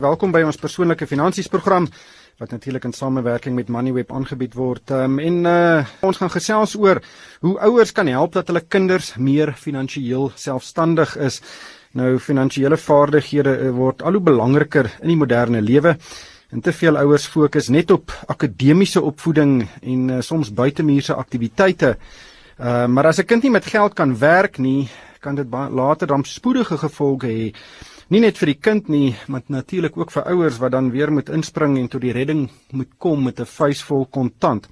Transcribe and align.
Welkom 0.00 0.30
by 0.32 0.40
ons 0.48 0.56
persoonlike 0.56 1.04
finansies 1.04 1.50
program 1.52 1.84
wat 2.40 2.54
natuurlik 2.54 2.86
in 2.88 2.94
samewerking 2.96 3.52
met 3.52 3.68
Moneyweb 3.68 4.14
aangebied 4.16 4.54
word. 4.56 4.88
Um, 4.96 5.18
en 5.20 5.34
uh, 5.44 5.90
ons 6.08 6.16
gaan 6.16 6.32
gesels 6.32 6.72
oor 6.80 7.02
hoe 7.44 7.52
ouers 7.66 7.92
kan 7.92 8.08
help 8.08 8.32
dat 8.32 8.48
hulle 8.48 8.62
kinders 8.64 9.10
meer 9.20 9.52
finansiëel 9.52 10.30
selfstandig 10.40 11.12
is. 11.20 11.42
Nou 12.00 12.14
finansiële 12.16 12.78
vaardighede 12.80 13.52
uh, 13.58 13.74
word 13.76 14.00
al 14.00 14.16
hoe 14.16 14.24
belangriker 14.30 14.88
in 15.02 15.12
die 15.12 15.18
moderne 15.20 15.60
lewe. 15.60 15.98
En 16.48 16.64
te 16.64 16.72
veel 16.72 16.96
ouers 16.96 17.28
fokus 17.28 17.68
net 17.68 17.92
op 17.92 18.16
akademiese 18.32 19.04
opvoeding 19.04 19.66
en 19.82 20.08
uh, 20.08 20.22
soms 20.24 20.48
buitemuurse 20.48 21.12
aktiwiteite. 21.12 21.98
Uh, 22.56 22.86
maar 22.88 23.12
as 23.12 23.20
'n 23.20 23.28
kind 23.28 23.42
nie 23.42 23.52
met 23.52 23.68
geld 23.68 23.92
kan 24.00 24.16
werk 24.16 24.56
nie, 24.56 24.88
kan 25.20 25.34
dit 25.36 25.46
later 25.52 26.06
dan 26.06 26.24
spoedige 26.24 26.78
gevolge 26.78 27.26
hê 27.26 27.52
nie 28.10 28.20
net 28.20 28.38
vir 28.38 28.50
die 28.50 28.58
kind 28.58 28.88
nie, 28.90 29.14
maar 29.30 29.42
natuurlik 29.46 29.96
ook 29.96 30.10
vir 30.10 30.26
ouers 30.32 30.58
wat 30.58 30.72
dan 30.74 30.90
weer 30.90 31.12
moet 31.14 31.30
inspring 31.30 31.78
en 31.78 31.88
tot 31.88 32.02
die 32.02 32.12
redding 32.12 32.48
moet 32.74 32.90
kom 32.98 33.24
met 33.24 33.40
'n 33.40 33.46
vuisvol 33.46 34.06
kontant. 34.10 34.68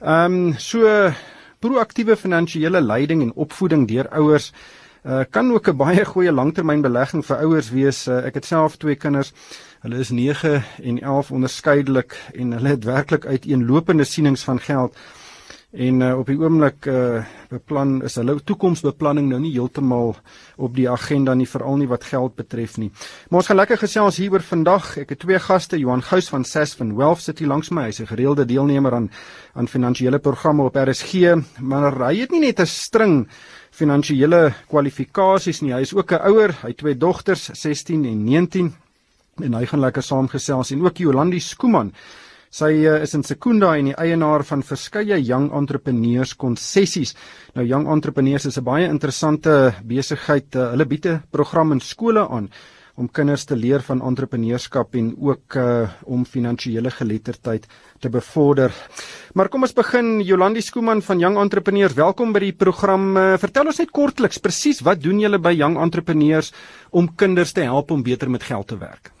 Ehm 0.00 0.48
um, 0.48 0.54
so 0.58 1.12
proaktiewe 1.60 2.16
finansiële 2.16 2.80
leiding 2.80 3.22
en 3.22 3.32
opvoeding 3.34 3.88
deur 3.88 4.08
ouers 4.08 4.52
uh, 5.04 5.24
kan 5.30 5.52
ook 5.52 5.68
'n 5.68 5.76
baie 5.76 6.04
goeie 6.04 6.32
langtermynbelegging 6.32 7.24
vir 7.26 7.36
ouers 7.36 7.70
wees. 7.70 8.06
Uh, 8.08 8.24
ek 8.24 8.34
het 8.34 8.44
self 8.44 8.76
twee 8.76 8.96
kinders. 8.96 9.32
Hulle 9.80 9.98
is 9.98 10.10
9 10.10 10.64
en 10.82 11.00
11 11.00 11.30
onderskeidelik 11.30 12.16
en 12.34 12.52
hulle 12.52 12.68
het 12.68 12.84
werklik 12.84 13.26
uiteenlopende 13.26 14.04
sienings 14.04 14.44
van 14.44 14.60
geld. 14.60 14.96
En 15.70 16.00
uh, 16.02 16.18
op 16.18 16.26
die 16.26 16.34
oomblik 16.34 16.86
uh, 16.90 17.20
beplan 17.46 18.00
is 18.02 18.16
hulle 18.18 18.34
toekomsbeplanning 18.42 19.28
nou 19.30 19.38
nie 19.38 19.52
heeltemal 19.54 20.16
op 20.58 20.72
die 20.74 20.88
agenda 20.90 21.36
nie 21.38 21.46
veral 21.46 21.78
nie 21.78 21.86
wat 21.86 22.08
geld 22.10 22.34
betref 22.34 22.74
nie. 22.82 22.88
Maar 23.28 23.38
ons 23.38 23.50
gaan 23.50 23.60
lekker 23.60 23.78
gesels 23.78 24.18
hieroor 24.18 24.42
vandag. 24.42 24.88
Ek 25.04 25.14
het 25.14 25.20
twee 25.22 25.38
gaste, 25.38 25.78
Johan 25.78 26.02
Gous 26.02 26.26
van 26.32 26.42
Sas 26.44 26.74
van 26.74 26.90
Wealth 26.98 27.22
City 27.22 27.46
langs 27.46 27.70
my. 27.70 27.86
Hy's 27.86 28.00
'n 28.02 28.10
gereelde 28.10 28.44
deelnemer 28.50 28.94
aan 28.94 29.10
aan 29.54 29.68
finansiële 29.68 30.18
programme 30.18 30.62
op 30.62 30.74
RSG, 30.74 31.38
maar 31.60 31.94
hy 32.10 32.16
het 32.18 32.30
nie 32.30 32.40
net 32.40 32.60
'n 32.60 32.66
string 32.66 33.28
finansiële 33.70 34.52
kwalifikasies 34.66 35.60
nie. 35.62 35.72
Hy 35.72 35.82
is 35.82 35.94
ook 35.94 36.10
'n 36.12 36.26
ouer. 36.26 36.50
Hy 36.62 36.72
twee 36.72 36.96
dogters, 36.96 37.50
16 37.52 38.04
en 38.04 38.24
19 38.24 38.74
en 39.38 39.54
hy 39.54 39.66
gaan 39.66 39.80
lekker 39.80 40.02
saamgesels 40.02 40.70
en 40.70 40.82
ook 40.82 40.98
Jolandi 40.98 41.40
Skooman 41.40 41.92
Sy 42.50 42.72
uh, 42.82 42.96
is 42.98 43.12
in 43.14 43.22
Sekunda 43.22 43.76
en 43.78 43.92
die 43.92 43.94
eienaar 43.94 44.42
van 44.42 44.64
verskeie 44.66 45.20
Young 45.22 45.52
Entrepreneurs 45.54 46.32
konsessies. 46.34 47.12
Nou 47.54 47.62
Young 47.62 47.86
Entrepreneurs 47.86 48.48
is 48.50 48.58
'n 48.58 48.64
baie 48.66 48.88
interessante 48.90 49.74
besigheid. 49.86 50.56
Uh, 50.56 50.70
hulle 50.72 50.84
bied 50.84 51.06
'n 51.06 51.22
program 51.30 51.70
in 51.72 51.80
skole 51.80 52.26
aan 52.28 52.50
om 52.96 53.08
kinders 53.08 53.44
te 53.44 53.54
leer 53.54 53.80
van 53.80 54.02
entrepreneurskap 54.02 54.94
en 54.94 55.14
ook 55.16 55.54
uh, 55.54 55.88
om 56.04 56.24
finansiële 56.24 56.90
geletterdheid 56.90 57.66
te 58.00 58.10
bevorder. 58.10 58.74
Maar 59.34 59.48
kom 59.48 59.62
ons 59.62 59.72
begin 59.72 60.20
Jolandi 60.20 60.60
Skooman 60.60 61.02
van 61.02 61.18
Young 61.18 61.38
Entrepreneurs. 61.38 61.94
Welkom 61.94 62.32
by 62.32 62.40
die 62.40 62.52
program. 62.52 63.16
Uh, 63.16 63.38
vertel 63.38 63.66
ons 63.66 63.78
net 63.78 63.94
kortliks 63.94 64.42
presies 64.42 64.82
wat 64.82 65.00
doen 65.00 65.20
julle 65.20 65.38
by 65.38 65.54
Young 65.54 65.78
Entrepreneurs 65.78 66.52
om 66.90 67.14
kinders 67.14 67.52
te 67.52 67.62
help 67.62 67.90
om 67.90 68.02
beter 68.02 68.28
met 68.28 68.42
geld 68.42 68.66
te 68.66 68.76
werk? 68.76 69.14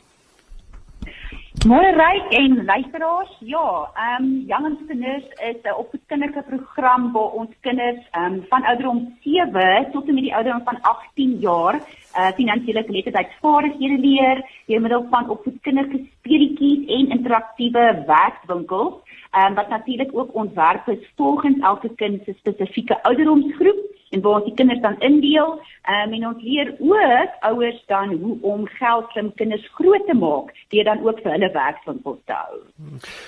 Môre 1.50 1.90
ryk 1.98 2.28
en 2.38 2.52
luisteraars. 2.64 3.30
Ja, 3.42 3.90
ehm 3.98 4.22
um, 4.24 4.44
Young 4.46 4.66
Entrepreneurs 4.66 5.24
is 5.50 5.56
'n 5.64 5.74
opvoedkundige 5.82 6.42
program 6.50 7.12
waar 7.12 7.32
ons 7.40 7.50
kinders 7.60 8.02
ehm 8.10 8.24
um, 8.24 8.44
van 8.48 8.64
ouderdom 8.64 9.18
7 9.20 9.90
tot 9.92 10.08
en 10.08 10.14
met 10.14 10.22
die 10.22 10.34
ouderdom 10.34 10.62
van 10.64 10.80
18 10.80 11.38
jaar 11.38 11.74
uh 12.18 12.30
finansiële 12.38 12.82
geletterdheidsvaardighede 12.82 13.98
leer 13.98 14.36
deur 14.66 14.80
middel 14.80 15.06
van 15.10 15.30
opvoedkundige 15.30 15.98
speletjies 16.18 16.86
en 16.86 17.10
interaktiewe 17.18 18.04
werkwinkels. 18.06 18.94
Ehm 19.30 19.46
um, 19.46 19.54
wat 19.54 19.68
natuurlik 19.68 20.10
ook 20.12 20.34
ontwerp 20.34 20.88
is 20.88 21.12
volgens 21.16 21.58
elke 21.60 21.94
kind 21.94 22.22
se 22.24 22.32
spesifieke 22.38 23.02
ouderdomsgroep 23.02 23.80
en 24.10 24.22
waar 24.24 24.40
ons 24.40 24.48
die 24.48 24.54
kinders 24.58 24.80
dan 24.82 24.96
indeel 25.06 25.52
um, 25.56 26.14
en 26.16 26.26
ons 26.32 26.42
leer 26.42 26.72
ook 26.78 27.36
ouers 27.50 27.78
dan 27.90 28.14
hoe 28.22 28.36
om 28.52 28.66
geld 28.78 29.12
slim 29.14 29.30
kinders 29.38 29.66
groot 29.78 30.06
te 30.08 30.16
maak 30.18 30.50
deur 30.74 30.88
dan 30.88 31.02
ook 31.06 31.20
vir 31.22 31.34
hulle 31.36 31.50
werkswinkels 31.54 32.18
te 32.26 32.38
hou. 32.38 32.58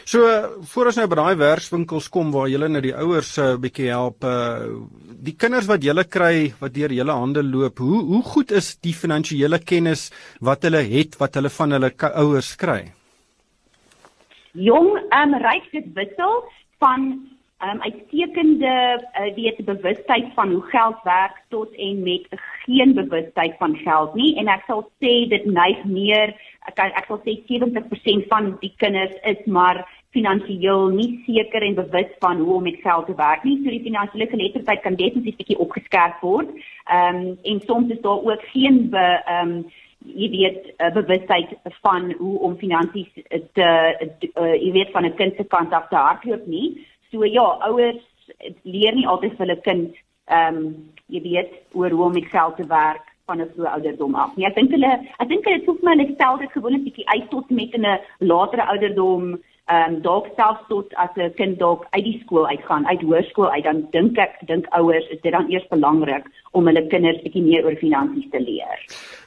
So 0.04 0.26
voor 0.72 0.90
ons 0.90 0.98
nou 0.98 1.06
by 1.12 1.20
daai 1.20 1.36
werkswinkels 1.42 2.08
kom 2.12 2.32
waar 2.34 2.50
jy 2.50 2.58
nou 2.66 2.82
die 2.82 2.96
ouers 2.96 3.36
'n 3.38 3.54
uh, 3.54 3.60
bietjie 3.62 3.90
help 3.90 4.24
uh, 4.24 4.66
die 5.22 5.36
kinders 5.38 5.70
wat 5.70 5.84
jy 5.84 5.94
kry 6.04 6.52
wat 6.60 6.74
deur 6.74 6.92
julle 6.92 7.14
hande 7.14 7.42
loop 7.42 7.78
hoe 7.78 8.02
hoe 8.02 8.22
goed 8.22 8.50
is 8.50 8.74
die 8.82 8.94
finansiële 8.94 9.58
kennis 9.58 10.10
wat 10.40 10.62
hulle 10.66 10.82
het 10.82 11.18
wat 11.20 11.34
hulle 11.34 11.50
van 11.50 11.72
hulle 11.72 11.92
ouers 12.14 12.56
kry? 12.56 12.92
Jong, 14.52 14.98
ehm 15.10 15.34
um, 15.34 15.40
ryk 15.40 15.70
dit 15.72 15.86
wissel 15.94 16.42
van 16.82 17.31
um, 17.62 17.80
uitstekende 17.80 18.74
uh, 19.00 19.34
weet 19.34 19.64
bewustheid 19.64 20.28
van 20.34 20.52
hoe 20.52 20.62
geld 20.62 21.02
werk 21.02 21.42
tot 21.48 21.74
en 21.74 22.02
met 22.02 22.26
geen 22.64 22.94
bewustheid 22.94 23.54
van 23.58 23.76
geld 23.76 24.14
nie 24.14 24.36
en 24.36 24.48
ek 24.48 24.64
sal 24.66 24.84
sê 25.02 25.14
dit 25.30 25.44
neig 25.44 25.84
meer 25.84 26.34
ek 26.70 26.78
ek 26.78 27.06
sal 27.08 27.20
sê 27.26 27.38
70% 27.50 28.28
van 28.30 28.54
die 28.60 28.72
kinders 28.82 29.14
is 29.34 29.44
maar 29.46 29.84
finansiëel 30.12 30.90
nie 30.92 31.22
seker 31.26 31.64
en 31.64 31.78
bewus 31.78 32.10
van 32.20 32.40
hoe 32.44 32.58
om 32.58 32.66
met 32.68 32.80
geld 32.84 33.06
te 33.06 33.14
werk 33.16 33.44
nie. 33.48 33.56
So 33.62 33.72
die 33.72 33.84
finansiële 33.86 34.26
geletterdheid 34.28 34.82
kan 34.84 34.98
definitief 35.00 35.38
bietjie 35.38 35.60
opgeskerp 35.64 36.20
word. 36.20 36.50
Ehm 36.84 37.22
um, 37.22 37.38
en 37.42 37.62
soms 37.66 37.94
is 37.94 38.02
daar 38.04 38.20
ook 38.20 38.44
geen 38.52 38.90
be 38.90 39.06
ehm 39.22 39.56
um, 39.56 39.64
jy 40.02 40.28
weet 40.30 40.64
uh, 40.66 40.90
bewustheid 40.92 41.52
van 41.82 42.12
hoe 42.18 42.38
om 42.38 42.56
finansies 42.58 43.08
te 43.54 43.68
uh, 44.34 44.54
jy 44.54 44.72
weet 44.72 44.90
van 44.90 45.06
'n 45.06 45.14
kind 45.14 45.36
se 45.36 45.44
kant 45.44 45.72
af 45.72 45.88
te 45.88 45.96
hardloop 45.96 46.46
nie. 46.46 46.86
So 47.12 47.24
ja, 47.28 47.44
ouers 47.68 48.00
leer 48.64 48.94
nie 48.96 49.06
altyd 49.06 49.36
vir 49.36 49.46
hulle 49.46 49.60
kind 49.68 50.02
ehm 50.32 50.58
um, 50.58 50.68
jy 51.12 51.20
weet 51.20 51.50
oor 51.76 51.92
hoe 51.92 52.04
om 52.06 52.14
met 52.16 52.28
geld 52.32 52.56
te 52.56 52.64
werk 52.66 53.08
van 53.28 53.40
'n 53.40 53.50
vroeë 53.54 53.72
ouderdom 53.76 54.14
af. 54.14 54.36
Nee, 54.36 54.46
ek 54.46 54.54
dink 54.54 54.70
hulle 54.72 54.92
ek 55.18 55.28
dink 55.28 55.44
hulle 55.44 55.64
hoef 55.66 55.82
maar 55.82 55.96
net 55.96 56.16
dit 56.16 56.52
gewoonlik 56.52 56.84
bietjie 56.84 57.08
uit 57.08 57.28
tot 57.30 57.50
met 57.50 57.74
'n 57.76 58.00
latere 58.18 58.64
ouderdom 58.72 59.42
ehm 59.70 59.94
um, 59.94 60.00
dalk 60.02 60.26
selfs 60.36 60.64
tot 60.68 60.94
as 60.98 61.10
'n 61.16 61.34
kind 61.38 61.58
dalk 61.58 61.86
uit 61.90 62.04
die 62.04 62.20
skool 62.24 62.46
uitgaan, 62.46 62.86
uit 62.86 63.02
hoërskool 63.02 63.50
uit, 63.50 63.64
dan 63.64 63.86
dink 63.90 64.18
ek 64.18 64.34
dink 64.46 64.66
ouers 64.70 65.06
is 65.10 65.20
dit 65.22 65.32
dan 65.32 65.50
eers 65.50 65.68
belangrik 65.70 66.26
om 66.50 66.66
hulle 66.66 66.86
kinders 66.88 67.22
bietjie 67.22 67.42
meer 67.42 67.64
oor 67.64 67.76
finansies 67.76 68.26
te 68.30 68.40
leer. 68.40 68.78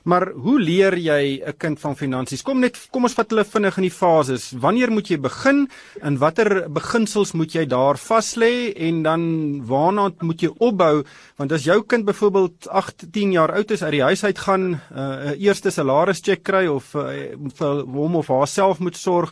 Maar 0.03 0.27
hoe 0.35 0.59
leer 0.59 0.97
jy 0.97 1.41
'n 1.41 1.57
kind 1.57 1.79
van 1.79 1.95
finansies? 1.95 2.43
Kom 2.43 2.59
net 2.59 2.77
kom 2.91 3.03
ons 3.03 3.13
vat 3.13 3.29
hulle 3.29 3.45
vinnig 3.45 3.77
in 3.77 3.87
die 3.87 3.97
fases. 4.03 4.51
Wanneer 4.51 4.91
moet 4.91 5.07
jy 5.07 5.17
begin 5.17 5.67
en 6.01 6.17
watter 6.17 6.69
beginsels 6.69 7.33
moet 7.33 7.53
jy 7.53 7.65
daar 7.65 7.97
vas 7.97 8.35
lê 8.35 8.73
en 8.75 9.03
dan 9.03 9.21
waarna 9.65 10.11
moet 10.21 10.41
jy 10.41 10.51
opbou? 10.59 11.03
Want 11.37 11.51
as 11.51 11.63
jou 11.63 11.81
kind 11.81 12.05
byvoorbeeld 12.05 12.67
8, 12.69 13.11
10 13.11 13.31
jaar 13.31 13.51
oud 13.51 13.71
is 13.71 13.83
uit 13.83 13.91
die 13.91 14.03
huis 14.03 14.23
uit 14.23 14.37
gaan, 14.37 14.69
'n 14.69 14.79
uh, 14.95 15.31
eerste 15.39 15.71
salaris 15.71 16.21
check 16.21 16.43
kry 16.43 16.67
of 16.67 16.93
uh, 16.95 17.33
vir 17.55 17.85
hom 17.85 18.15
of 18.15 18.27
haarself 18.27 18.79
moet 18.79 18.95
sorg, 18.95 19.31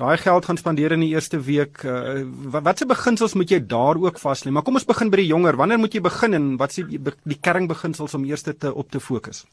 daai 0.00 0.16
geld 0.16 0.44
gaan 0.44 0.60
spandeer 0.60 0.92
in 0.92 1.04
die 1.04 1.12
eerste 1.14 1.40
week. 1.40 1.82
Uh, 1.84 2.22
Watse 2.52 2.86
beginsels 2.86 3.34
moet 3.34 3.50
jy 3.50 3.60
daar 3.66 4.00
ook 4.00 4.18
vas 4.18 4.44
lê? 4.44 4.50
Maar 4.50 4.62
kom 4.66 4.80
ons 4.80 4.88
begin 4.88 5.10
by 5.10 5.22
die 5.22 5.30
jonger. 5.30 5.56
Wanneer 5.56 5.78
moet 5.82 5.94
jy 5.94 6.00
begin 6.04 6.34
en 6.38 6.54
wat 6.60 6.76
is 6.76 6.86
die, 6.86 7.00
die 7.22 7.40
kernbeginsels 7.40 8.14
om 8.14 8.24
eers 8.24 8.46
te 8.46 8.74
op 8.74 8.90
te 8.90 9.00
fokus? 9.00 9.44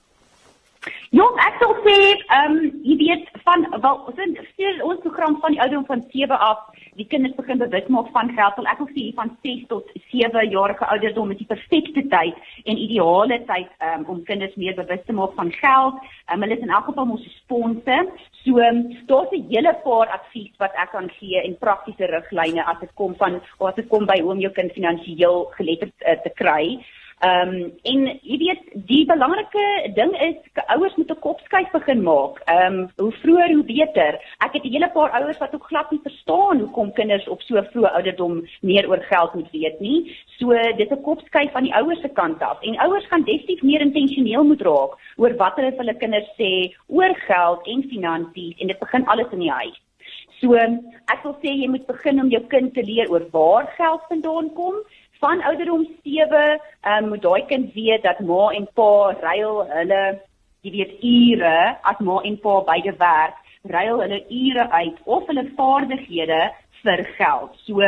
Jong, 1.12 1.40
ek 1.44 1.58
sou 1.60 1.74
sê, 1.84 1.96
ehm 2.32 2.54
um, 2.56 2.68
jy 2.88 2.96
weet 3.00 3.26
van 3.44 3.66
wel 3.84 3.98
ons 4.08 4.20
ons 4.90 5.02
program 5.04 5.36
van 5.42 5.56
die 5.56 5.60
ouderdom 5.64 5.88
van 5.90 6.04
7 6.14 6.38
af 6.38 6.62
die 7.00 7.08
kinders 7.12 7.36
begin 7.36 7.60
bewus 7.60 7.88
maak 7.96 8.12
van 8.16 8.32
geld. 8.38 8.60
Wel 8.60 8.70
ek 8.72 8.80
wil 8.84 8.92
sê 8.94 9.06
van 9.18 9.32
6 9.48 9.66
tot 9.72 9.90
7 10.12 10.46
jarige 10.54 10.88
ouderdom 10.94 11.34
is 11.34 11.42
die 11.42 11.50
perfekte 11.50 12.04
tyd 12.14 12.38
en 12.64 12.84
ideale 12.86 13.40
tyd 13.50 13.74
um, 13.90 14.06
om 14.14 14.24
kinders 14.30 14.56
meer 14.56 14.78
bewus 14.78 15.04
te 15.06 15.16
maak 15.20 15.36
van 15.40 15.52
geld. 15.58 16.00
Um, 16.32 16.46
hulle 16.46 16.58
is 16.58 16.66
in 16.68 16.76
elk 16.78 16.88
geval 16.92 17.16
ons 17.18 17.28
sponse. 17.42 17.98
So 18.46 18.58
um, 18.58 18.96
daar's 19.08 19.32
'n 19.32 19.48
hele 19.50 19.74
paar 19.84 20.08
advies 20.08 20.54
wat 20.58 20.72
ek 20.84 20.92
kan 20.92 21.10
gee 21.20 21.42
en 21.42 21.58
praktiese 21.58 22.06
riglyne 22.06 22.64
as 22.64 22.80
dit 22.80 22.94
kom 22.94 23.16
van 23.16 23.42
of 23.58 23.68
as 23.68 23.76
dit 23.76 23.88
kom 23.88 24.06
by 24.06 24.20
hoe 24.22 24.32
om 24.32 24.40
jou 24.40 24.52
kind 24.54 24.72
finansiëel 24.72 25.44
geletterd 25.58 25.94
uh, 26.08 26.16
te 26.24 26.32
kry. 26.42 26.80
Ehm 27.20 27.50
um, 27.50 27.72
en 27.84 28.04
jy 28.24 28.36
weet 28.40 28.68
die 28.88 29.02
belangrike 29.06 29.64
ding 29.96 30.14
is 30.24 30.38
ouers 30.72 30.94
moet 30.96 31.10
'n 31.12 31.20
kopskuif 31.26 31.72
begin 31.72 32.04
maak. 32.04 32.40
Ehm 32.46 32.78
um, 32.80 32.90
hoe 32.96 33.12
vroeër 33.12 33.54
hoe 33.54 33.64
beter. 33.64 34.14
Ek 34.46 34.54
het 34.54 34.64
'n 34.64 34.72
hele 34.76 34.90
paar 34.94 35.12
ouers 35.12 35.38
wat 35.38 35.54
ook 35.56 35.68
glad 35.68 35.92
nie 35.92 36.00
verstaan 36.04 36.60
hoekom 36.60 36.94
kinders 36.94 37.28
op 37.28 37.42
so 37.42 37.62
vroeë 37.72 37.92
ouderdom 37.98 38.48
meer 38.62 38.90
oor 38.90 39.04
geld 39.12 39.34
moet 39.34 39.52
weet 39.52 39.80
nie. 39.80 40.16
So 40.38 40.48
dis 40.78 40.92
'n 40.92 41.02
kopskuif 41.02 41.52
van 41.52 41.64
die 41.64 41.76
ouers 41.76 42.02
se 42.02 42.10
kant 42.10 42.42
af. 42.42 42.62
En 42.62 42.80
ouers 42.80 43.08
gaan 43.08 43.24
definitief 43.24 43.62
meer 43.62 43.82
intentioneel 43.82 44.44
moet 44.44 44.62
raak 44.62 44.92
oor 45.18 45.36
wat 45.36 45.56
hulle 45.56 45.72
vir 45.72 45.78
hulle 45.78 45.98
kinders 45.98 46.32
sê 46.40 46.72
oor 46.88 47.14
geld 47.16 47.68
en 47.68 47.84
finansies 47.84 48.58
en 48.60 48.68
dit 48.68 48.80
begin 48.80 49.06
alles 49.06 49.32
in 49.32 49.40
die 49.40 49.52
huis. 49.52 49.82
So 50.40 50.56
ek 50.56 51.24
wil 51.24 51.36
sê 51.44 51.52
jy 51.52 51.68
moet 51.68 51.88
begin 51.88 52.22
om 52.22 52.30
jou 52.30 52.42
kind 52.48 52.74
te 52.74 52.84
leer 52.84 53.12
oor 53.12 53.26
waar 53.32 53.68
geld 53.76 54.02
vandaan 54.08 54.54
kom 54.54 54.76
van 55.20 55.44
ouderdom 55.44 55.88
7 56.04 56.62
um, 56.92 57.08
moet 57.10 57.22
daai 57.22 57.46
kind 57.46 57.74
weet 57.74 58.04
dat 58.04 58.20
ma 58.20 58.50
en 58.56 58.68
pa 58.74 58.92
ruil 59.22 59.62
hulle 59.76 60.02
jy 60.62 60.72
weet 60.72 60.92
ure 61.04 61.56
as 61.92 62.00
ma 62.00 62.20
en 62.24 62.40
pa 62.40 62.56
beide 62.72 62.96
werk 63.04 63.36
ruil 63.76 64.02
hulle 64.04 64.20
ure 64.42 64.66
uit 64.72 64.98
of 65.04 65.28
hulle 65.28 65.46
vaardighede 65.56 66.42
vir 66.82 67.04
geld. 67.18 67.56
So 67.66 67.82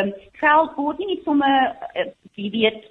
geld 0.44 0.74
word 0.76 1.00
nie 1.00 1.14
net 1.14 1.24
sommer 1.24 1.76
uh, 1.96 2.10
wie 2.36 2.52
weet 2.52 2.90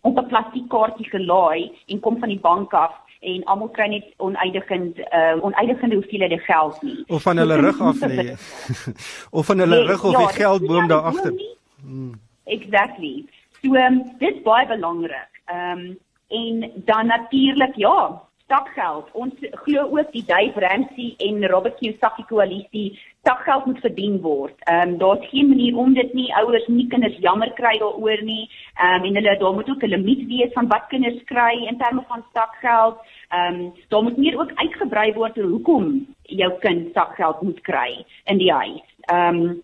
op 0.00 0.18
'n 0.18 0.28
plastiekkaartjie 0.32 1.08
gelaai 1.08 1.72
en 1.86 2.00
kom 2.00 2.18
van 2.18 2.28
die 2.28 2.40
bank 2.40 2.72
af 2.74 2.94
en 3.20 3.44
almal 3.44 3.68
kry 3.68 3.88
net 3.88 4.06
oneindigend 4.16 4.98
uh, 4.98 5.36
oneindigende 5.44 5.94
hoeveelhede 5.94 6.38
geld 6.38 6.82
nie. 6.82 7.04
Of 7.06 7.22
van 7.22 7.36
hulle 7.36 7.56
rug 7.56 7.80
af 7.80 8.00
lê. 8.00 8.32
of 9.38 9.46
van 9.46 9.58
hulle 9.58 9.76
nee, 9.76 9.86
rug 9.86 10.04
of 10.04 10.12
ja, 10.12 10.18
die 10.18 10.34
geldboom 10.42 10.88
daar 10.88 11.02
agter. 11.12 11.32
Hmm. 11.80 12.20
Exactly. 12.44 13.24
So 13.62 13.74
um, 13.76 14.02
dit 14.18 14.36
is 14.36 14.42
baie 14.42 14.66
belangrik. 14.66 15.42
Ehm 15.46 15.78
um, 15.78 15.98
en 16.30 16.72
dan 16.84 17.06
natuurlik 17.06 17.74
ja, 17.74 18.22
stakgeld. 18.44 19.08
Ons 19.12 19.34
glo 19.64 19.82
ook 19.98 20.12
die 20.12 20.24
Dave 20.26 20.60
Ramsey 20.60 21.14
en 21.18 21.46
Robert 21.46 21.76
Kiyosaki 21.78 22.24
koalisie 22.28 22.98
stakgeld 23.20 23.66
moet 23.66 23.80
verdien 23.80 24.20
word. 24.20 24.56
Ehm 24.64 24.88
um, 24.88 24.98
daar's 24.98 25.28
geen 25.30 25.48
manier 25.48 25.76
om 25.76 25.94
dit 25.94 26.12
nie 26.14 26.34
ouers 26.34 26.66
nie 26.66 26.86
kinders 26.88 27.18
jammer 27.22 27.52
kry 27.58 27.76
daaroor 27.78 28.22
nie. 28.26 28.48
Ehm 28.74 29.00
um, 29.00 29.08
en 29.08 29.20
hulle 29.20 29.36
daar 29.38 29.54
moet 29.54 29.70
ook 29.70 29.82
'n 29.82 29.94
limiet 29.94 30.26
wees 30.26 30.52
van 30.52 30.68
wat 30.68 30.86
kinders 30.88 31.22
kry 31.24 31.66
in 31.70 31.78
terme 31.78 32.02
van 32.08 32.24
stakgeld. 32.30 32.98
Ehm 33.28 33.60
um, 33.60 33.72
daar 33.88 34.02
moet 34.02 34.16
meer 34.16 34.38
ook 34.40 34.52
uitgebrei 34.54 35.12
word 35.12 35.38
oor 35.38 35.50
hoekom 35.54 36.06
jou 36.22 36.52
kind 36.58 36.90
stakgeld 36.90 37.42
moet 37.42 37.60
kry 37.60 38.04
in 38.24 38.38
die 38.38 38.52
huis. 38.52 38.86
Ehm 39.00 39.34
um, 39.34 39.62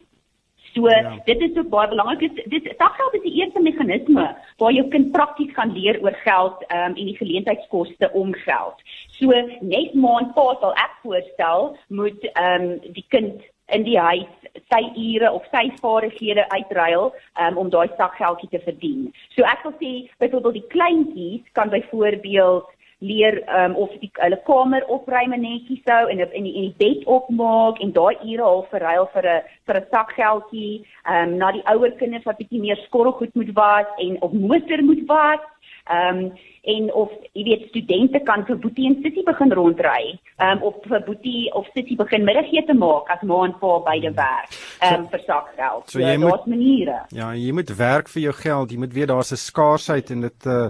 So 0.77 0.89
ja. 0.89 1.17
dit 1.25 1.41
is 1.41 1.57
ook 1.57 1.69
baie 1.73 1.89
belangrik. 1.89 2.19
Dit 2.37 2.51
dit 2.51 2.75
sakgeld 2.77 3.15
is 3.15 3.23
die 3.25 3.35
eerste 3.41 3.61
meganisme 3.65 4.27
waar 4.61 4.73
jou 4.73 4.89
kind 4.93 5.11
prakties 5.13 5.55
gaan 5.57 5.73
leer 5.73 5.97
oor 6.03 6.17
geld 6.25 6.65
um, 6.69 6.93
en 6.93 7.05
die 7.09 7.17
geleentheidskoste 7.17 8.11
om 8.13 8.35
geld. 8.35 8.83
So 9.17 9.33
net 9.61 9.95
maand 9.95 10.35
pa 10.37 10.51
sal 10.61 10.77
ek 10.77 10.99
voorstel 11.03 11.71
moet 11.89 12.29
ehm 12.35 12.71
um, 12.71 12.93
die 12.93 13.07
kind 13.09 13.41
in 13.75 13.83
die 13.83 13.97
huis 13.99 14.61
sy 14.71 14.83
ure 14.95 15.33
of 15.33 15.49
sy 15.51 15.65
vaardighede 15.81 16.45
uitruil 16.53 17.09
um, 17.41 17.57
om 17.65 17.73
daai 17.73 17.89
sakgeldjie 17.97 18.53
te 18.53 18.61
verdien. 18.69 19.09
So 19.35 19.49
ek 19.49 19.65
wil 19.65 19.75
sê 19.81 19.93
byvoorbeeld 20.23 20.61
die 20.61 20.71
kleintjies 20.77 21.49
kan 21.59 21.73
byvoorbeeld 21.73 22.69
leer 22.99 23.43
um, 23.49 23.75
of 23.77 23.91
die 24.01 24.11
hulle 24.17 24.39
kamer 24.47 24.85
opruim 24.89 25.35
netjies 25.37 25.83
sou 25.85 26.07
en 26.09 26.23
in 26.25 26.47
die, 26.47 26.55
in 26.57 26.71
die 26.71 26.77
bed 26.81 27.05
opmaak 27.05 27.81
en 27.85 27.93
daai 27.93 28.17
ure 28.25 28.43
al 28.43 28.65
verruil 28.71 29.09
vir 29.13 29.27
'n 29.33 29.43
vir 29.67 29.77
'n 29.81 29.87
sakgeldjie, 29.91 30.85
ehm 31.05 31.29
um, 31.29 31.37
na 31.37 31.53
die 31.53 31.67
ouer 31.73 31.93
kinders 32.01 32.25
wat 32.25 32.39
bietjie 32.39 32.61
meer 32.61 32.81
skorrelgoed 32.87 33.35
moet 33.35 33.53
was 33.55 33.87
en 33.99 34.17
op 34.23 34.33
motor 34.33 34.83
moet 34.83 35.05
was. 35.07 35.45
Ehm 35.87 36.25
um, 36.25 36.33
en 36.67 36.93
of 36.95 37.11
jy 37.33 37.45
weet 37.45 37.69
studente 37.69 38.19
kan 38.27 38.45
vir 38.47 38.57
Boetie 38.59 38.87
en 38.89 38.97
Sissie 39.03 39.23
begin 39.23 39.53
rondry, 39.53 40.19
ehm 40.39 40.57
um, 40.57 40.63
of 40.63 40.75
vir 40.83 41.05
Boetie 41.05 41.53
of 41.55 41.67
Sissie 41.75 41.97
begin 41.97 42.25
middagete 42.25 42.75
maak 42.75 43.11
as 43.11 43.23
ma 43.23 43.45
en 43.45 43.55
pa 43.61 43.79
beide 43.79 44.11
werk, 44.15 44.51
ehm 44.81 44.95
um, 44.95 45.05
so, 45.05 45.11
vir 45.11 45.23
sakgeld. 45.27 45.91
So, 45.91 46.01
so 46.01 46.19
moet 46.19 46.47
maniere. 46.47 47.03
Ja, 47.09 47.35
jy 47.35 47.53
moet 47.53 47.77
werk 47.77 48.09
vir 48.09 48.23
jou 48.23 48.33
geld. 48.33 48.71
Jy 48.71 48.79
moet 48.79 48.93
weet 48.93 49.09
daar's 49.09 49.33
'n 49.33 49.37
skaarsheid 49.37 50.11
en 50.11 50.21
dit 50.21 50.47
uh 50.47 50.69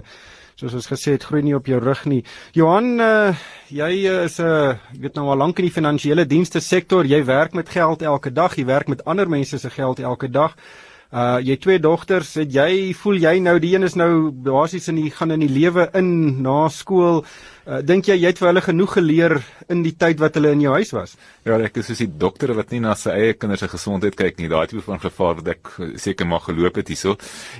soos 0.57 0.73
ons 0.73 0.87
gesê 0.89 1.13
het 1.13 1.25
groei 1.27 1.43
nie 1.45 1.53
op 1.53 1.67
jou 1.69 1.77
rug 1.77 1.99
nie. 2.09 2.23
Johan, 2.57 2.95
uh, 2.97 3.35
jy 3.69 3.91
is 4.25 4.39
'n 4.39 4.45
uh, 4.45 4.73
jy 4.93 5.01
weet 5.01 5.15
nou 5.15 5.29
al 5.29 5.37
lank 5.37 5.59
in 5.59 5.65
die 5.65 5.75
finansiële 5.75 6.25
dienste 6.25 6.59
sektor. 6.59 7.05
Jy 7.05 7.23
werk 7.25 7.53
met 7.53 7.69
geld 7.69 8.01
elke 8.01 8.33
dag. 8.33 8.55
Jy 8.57 8.65
werk 8.65 8.87
met 8.87 9.05
ander 9.05 9.29
mense 9.29 9.57
se 9.57 9.69
geld 9.69 9.99
elke 9.99 10.29
dag. 10.29 10.55
Uh 11.13 11.37
jy 11.39 11.55
twee 11.57 11.79
dogters, 11.79 12.33
het 12.35 12.51
jy 12.51 12.93
voel 12.93 13.15
jy 13.15 13.39
nou 13.39 13.59
die 13.59 13.75
een 13.75 13.83
is 13.83 13.95
nou 13.95 14.31
basies 14.31 14.87
in 14.87 14.95
die 14.95 15.11
gaan 15.11 15.31
in 15.31 15.39
die 15.39 15.59
lewe 15.59 15.89
in 15.93 16.41
na 16.41 16.67
skool. 16.69 17.23
Uh, 17.67 17.81
Dink 17.83 18.07
jy 18.07 18.15
jy 18.15 18.29
het 18.31 18.37
vir 18.39 18.47
hulle 18.47 18.61
genoeg 18.63 18.93
geleer 18.95 19.33
in 19.73 19.81
die 19.83 19.91
tyd 19.99 20.21
wat 20.23 20.37
hulle 20.39 20.53
in 20.55 20.61
jou 20.63 20.71
huis 20.77 20.93
was? 20.95 21.17
Ja, 21.43 21.57
ek 21.59 21.81
is 21.81 21.89
soos 21.89 21.99
die 21.99 22.07
dokter 22.07 22.53
wat 22.55 22.69
nie 22.71 22.79
na 22.79 22.93
sy 22.95 23.11
eie 23.11 23.33
kinders 23.35 23.59
se 23.59 23.67
gesondheid 23.67 24.15
kyk 24.15 24.37
nie. 24.39 24.47
Daai 24.47 24.69
tipe 24.71 24.83
van 24.85 25.01
gevaar 25.03 25.41
wat 25.41 25.49
ek 25.51 25.71
seker 25.99 26.29
mag 26.31 26.45
geloop 26.47 26.79
het 26.79 26.87
hierso. 26.93 27.17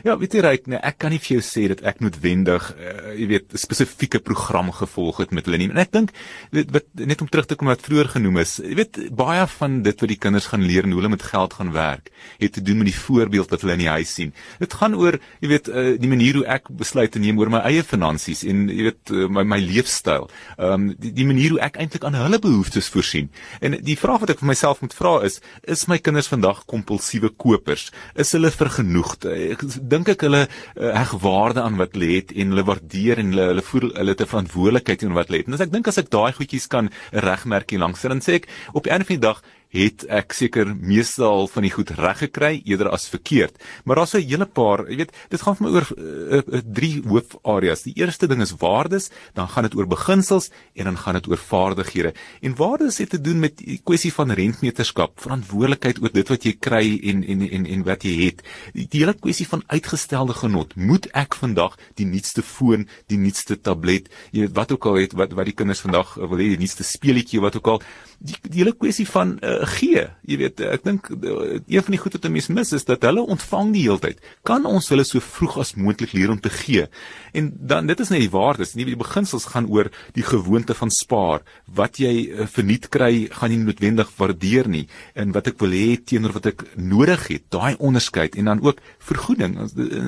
Ja, 0.08 0.16
weet 0.22 0.38
jy 0.38 0.44
reg, 0.46 0.70
nee, 0.72 0.80
ek 0.80 0.96
kan 1.04 1.12
nie 1.12 1.20
vir 1.20 1.34
jou 1.36 1.44
sê 1.44 1.66
dat 1.74 1.84
ek 1.92 2.00
noodwendig, 2.06 2.70
uh, 2.78 2.94
jy 3.20 3.28
weet, 3.34 3.58
spesifieke 3.60 4.22
program 4.24 4.72
gevolg 4.78 5.20
het 5.26 5.34
met 5.36 5.50
hulle 5.50 5.60
nie. 5.60 5.68
En 5.76 5.84
ek 5.84 5.92
dink 5.98 6.16
weet 6.56 6.72
wat 6.78 6.88
net 7.04 7.26
om 7.26 7.32
terug 7.34 7.52
te 7.52 7.60
kom 7.60 7.74
wat 7.74 7.84
vroeër 7.84 8.14
genoem 8.16 8.40
is, 8.46 8.56
jy 8.64 8.80
weet, 8.80 9.02
baie 9.12 9.44
van 9.58 9.78
dit 9.90 10.06
wat 10.06 10.14
die 10.14 10.20
kinders 10.28 10.48
gaan 10.54 10.64
leer 10.64 10.88
en 10.88 10.96
hoe 10.96 11.02
hulle 11.02 11.12
met 11.18 11.28
geld 11.34 11.60
gaan 11.60 11.76
werk, 11.76 12.14
het 12.40 12.56
te 12.56 12.64
doen 12.64 12.80
met 12.80 12.94
die 12.94 12.96
voorbeeld 12.96 13.52
wat 13.52 13.68
hulle 13.68 13.76
in 13.76 13.84
die 13.84 13.92
huis 13.92 14.16
sien. 14.22 14.32
Dit 14.64 14.80
gaan 14.80 14.96
oor, 14.96 15.20
jy 15.44 15.52
weet, 15.52 15.68
uh, 15.68 15.86
die 16.00 16.14
manier 16.16 16.40
hoe 16.40 16.48
ek 16.58 16.72
besluit 16.80 17.12
te 17.12 17.20
neem 17.20 17.44
oor 17.44 17.52
my 17.52 17.66
eie 17.68 17.84
finansies 17.84 18.48
en 18.48 18.70
jy 18.72 18.88
weet, 18.88 19.04
uh, 19.12 19.28
my 19.28 19.44
my 19.58 19.60
lewe 19.68 19.97
leefstyl. 19.98 20.30
Ehm 20.58 20.74
um, 20.74 20.96
die, 20.98 21.12
die 21.14 21.26
manier 21.26 21.56
hoe 21.56 21.62
ek 21.62 21.78
eintlik 21.78 22.04
aan 22.06 22.16
hulle 22.16 22.40
behoeftes 22.40 22.90
voorsien. 22.90 23.30
En 23.62 23.78
die 23.82 23.98
vraag 23.98 24.22
wat 24.22 24.30
ek 24.30 24.40
vir 24.40 24.52
myself 24.52 24.82
moet 24.82 24.94
vra 24.94 25.24
is, 25.26 25.40
is 25.64 25.88
my 25.88 25.98
kinders 25.98 26.28
vandag 26.28 26.66
kompulsiewe 26.66 27.30
kopers? 27.30 27.92
Is 28.16 28.32
hulle 28.36 28.52
vergenoegd? 28.52 29.26
Ek 29.26 29.64
dink 29.82 30.10
ek 30.10 30.26
hulle 30.28 30.48
uh, 30.48 30.94
heg 30.94 31.14
waarde 31.22 31.62
aan 31.62 31.78
wat 31.78 31.96
hulle 31.96 32.18
het 32.18 32.34
en 32.36 32.54
hulle 32.54 32.66
waardeer 32.68 33.22
en 33.22 33.34
hulle 33.34 33.50
hulle 33.54 33.66
voel 33.66 33.92
hulle 33.94 34.16
het 34.16 34.22
'n 34.22 34.34
verantwoordelikheid 34.34 35.00
teenoor 35.00 35.22
wat 35.22 35.28
hulle 35.28 35.42
het. 35.44 35.48
En 35.48 35.58
as 35.58 35.66
ek 35.66 35.74
dink 35.74 35.88
as 35.88 35.98
ek 35.98 36.10
daai 36.10 36.34
goedjies 36.34 36.68
kan 36.68 36.90
regmerk 37.12 37.70
hier 37.70 37.80
langs, 37.80 38.02
dan 38.02 38.22
sê 38.22 38.40
ek 38.42 38.48
op 38.74 38.88
'n 38.88 39.02
of 39.02 39.10
ander 39.10 39.20
dag 39.20 39.42
het 39.74 40.06
ek 40.08 40.34
seker 40.36 40.70
meestal 40.76 41.48
van 41.52 41.66
die 41.66 41.72
goed 41.74 41.92
reg 41.98 42.22
gekry 42.24 42.62
eerder 42.66 42.90
as 42.94 43.08
verkeerd. 43.12 43.58
Maar 43.86 44.02
daar's 44.02 44.14
'n 44.16 44.24
hele 44.24 44.46
paar, 44.46 44.90
jy 44.90 44.98
weet, 44.98 45.14
dit 45.30 45.42
gaan 45.42 45.56
vir 45.56 45.68
my 45.68 45.74
oor 45.74 45.88
uh, 45.98 46.42
uh, 46.48 46.62
drie 46.64 47.02
hoofareas. 47.04 47.84
Die 47.84 47.94
eerste 47.96 48.28
ding 48.28 48.42
is 48.42 48.56
waardes, 48.58 49.10
dan 49.34 49.48
gaan 49.48 49.64
dit 49.64 49.76
oor 49.76 49.88
beginsels 49.88 50.50
en 50.76 50.86
dan 50.86 50.98
gaan 50.98 51.14
dit 51.14 51.28
oor 51.28 51.38
vaardighede. 51.38 52.14
En 52.42 52.56
waardes 52.56 52.98
het 52.98 53.10
te 53.10 53.22
doen 53.22 53.40
met 53.40 53.58
die 53.58 53.82
kwessie 53.84 54.14
van 54.14 54.32
rentmeterskap, 54.32 55.20
verantwoordelikheid 55.20 56.02
oor 56.02 56.12
dit 56.12 56.28
wat 56.30 56.44
jy 56.44 56.54
kry 56.60 57.00
en 57.04 57.24
en 57.24 57.42
en 57.50 57.66
en 57.66 57.84
wat 57.84 58.04
jy 58.04 58.26
het. 58.26 58.44
Die, 58.74 58.88
hele 58.98 59.14
kwessie 59.14 59.48
van 59.48 59.64
uitgestelde 59.68 60.34
genot. 60.34 60.76
Moet 60.76 61.08
ek 61.14 61.36
vandag 61.36 61.78
die 61.96 62.06
nuutste 62.06 62.42
foon, 62.42 62.88
die 63.08 63.18
nuutste 63.18 63.60
tablet, 63.62 64.10
jy 64.32 64.42
weet 64.42 64.56
wat 64.56 64.72
ook 64.72 64.86
al 64.86 64.96
het 65.02 65.14
wat 65.14 65.34
wat 65.34 65.46
die 65.46 65.54
kinders 65.54 65.82
vandag 65.82 66.16
wil 66.16 66.38
hê, 66.38 66.50
die 66.56 66.62
nuutste 66.62 66.84
speletjie 66.84 67.42
wat 67.42 67.56
ook 67.56 67.68
al 67.68 67.82
die, 68.20 68.36
die 68.42 68.62
hele 68.64 68.74
kwessie 68.74 69.06
van 69.08 69.38
uh, 69.44 69.57
gee. 69.66 70.08
Jy 70.28 70.38
weet, 70.38 70.62
ek 70.62 70.84
dink 70.84 71.10
uh, 71.10 71.60
een 71.68 71.84
van 71.84 71.96
die 71.96 72.00
goed 72.02 72.14
wat 72.14 72.26
'n 72.26 72.32
mens 72.32 72.48
mis 72.48 72.72
is 72.74 72.86
dat 72.86 73.02
hulle 73.02 73.22
ontvang 73.22 73.74
die 73.74 73.84
heeltyd. 73.88 74.20
Kan 74.44 74.66
ons 74.66 74.90
hulle 74.90 75.04
so 75.04 75.20
vroeg 75.20 75.58
as 75.58 75.76
moontlik 75.76 76.14
leer 76.14 76.30
om 76.30 76.40
te 76.40 76.50
gee? 76.50 76.88
En 77.34 77.52
dan 77.56 77.88
dit 77.88 78.00
is 78.00 78.10
net 78.10 78.20
die 78.20 78.30
waardes, 78.30 78.76
nie 78.76 78.86
die 78.86 78.96
beginsels 78.96 79.46
gaan 79.46 79.68
oor 79.70 79.92
die 80.14 80.24
gewoonte 80.24 80.74
van 80.74 80.90
spaar. 80.90 81.42
Wat 81.66 81.98
jy 81.98 82.30
uh, 82.30 82.48
verniet 82.48 82.90
kry, 82.90 83.28
gaan 83.32 83.50
nie 83.50 83.58
noodwendig 83.58 84.12
waardeer 84.18 84.68
nie 84.68 84.88
en 85.14 85.32
wat 85.32 85.48
ek 85.48 85.60
wil 85.60 85.72
hê 85.72 85.98
teenoor 85.98 86.34
wat 86.34 86.46
ek 86.46 86.64
nodig 86.76 87.28
het. 87.28 87.44
Daai 87.50 87.76
onderskeid 87.80 88.36
en 88.36 88.46
dan 88.46 88.62
ook 88.62 88.82
vergoeding. 89.00 89.58